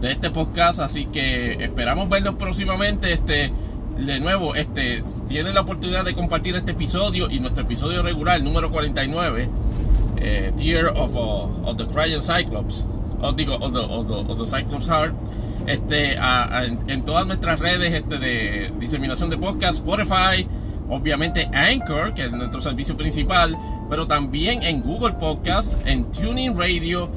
[0.02, 3.54] de este podcast, así que esperamos vernos próximamente, este
[3.98, 8.70] de nuevo, este tienen la oportunidad de compartir este episodio y nuestro episodio regular, número
[8.70, 9.50] 49
[10.18, 12.86] eh, Tear of, uh, of, the Crying Cyclops,
[13.22, 15.14] o digo, of the, of the, Cyclops Heart,
[15.68, 20.48] este, en, todas nuestras redes este, de diseminación de podcast, Spotify,
[20.90, 23.58] obviamente Anchor, que es nuestro servicio principal,
[23.90, 27.12] pero también en Google Podcast, en Tuning Radio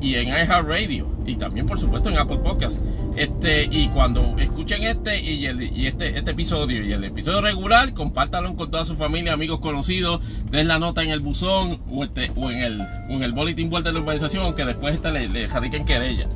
[0.00, 2.80] y en iHeartRadio y también por supuesto en Apple Podcast.
[3.16, 5.46] Este, y cuando escuchen este y,
[5.86, 10.68] este, este episodio y el episodio regular, compártanlo con toda su familia, amigos conocidos, den
[10.68, 14.00] la nota en el buzón o, este, en el o en el boletín de la
[14.00, 16.28] urbanización, aunque después este le, le jadiquen querella.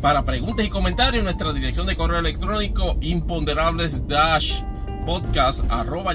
[0.00, 4.02] Para preguntas y comentarios, nuestra dirección de correo electrónico imponderables
[5.04, 5.62] podcast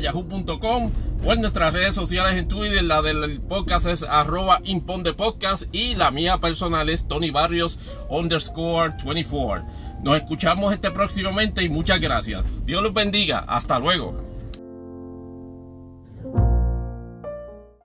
[0.01, 0.91] yahoo.com
[1.23, 6.09] o en nuestras redes sociales en Twitter, la del podcast es arroba impondepodcast y la
[6.09, 7.77] mía personal es Tony Barrios
[8.09, 9.65] underscore 24.
[10.03, 12.65] Nos escuchamos este próximamente y muchas gracias.
[12.65, 13.45] Dios los bendiga.
[13.47, 14.34] Hasta luego.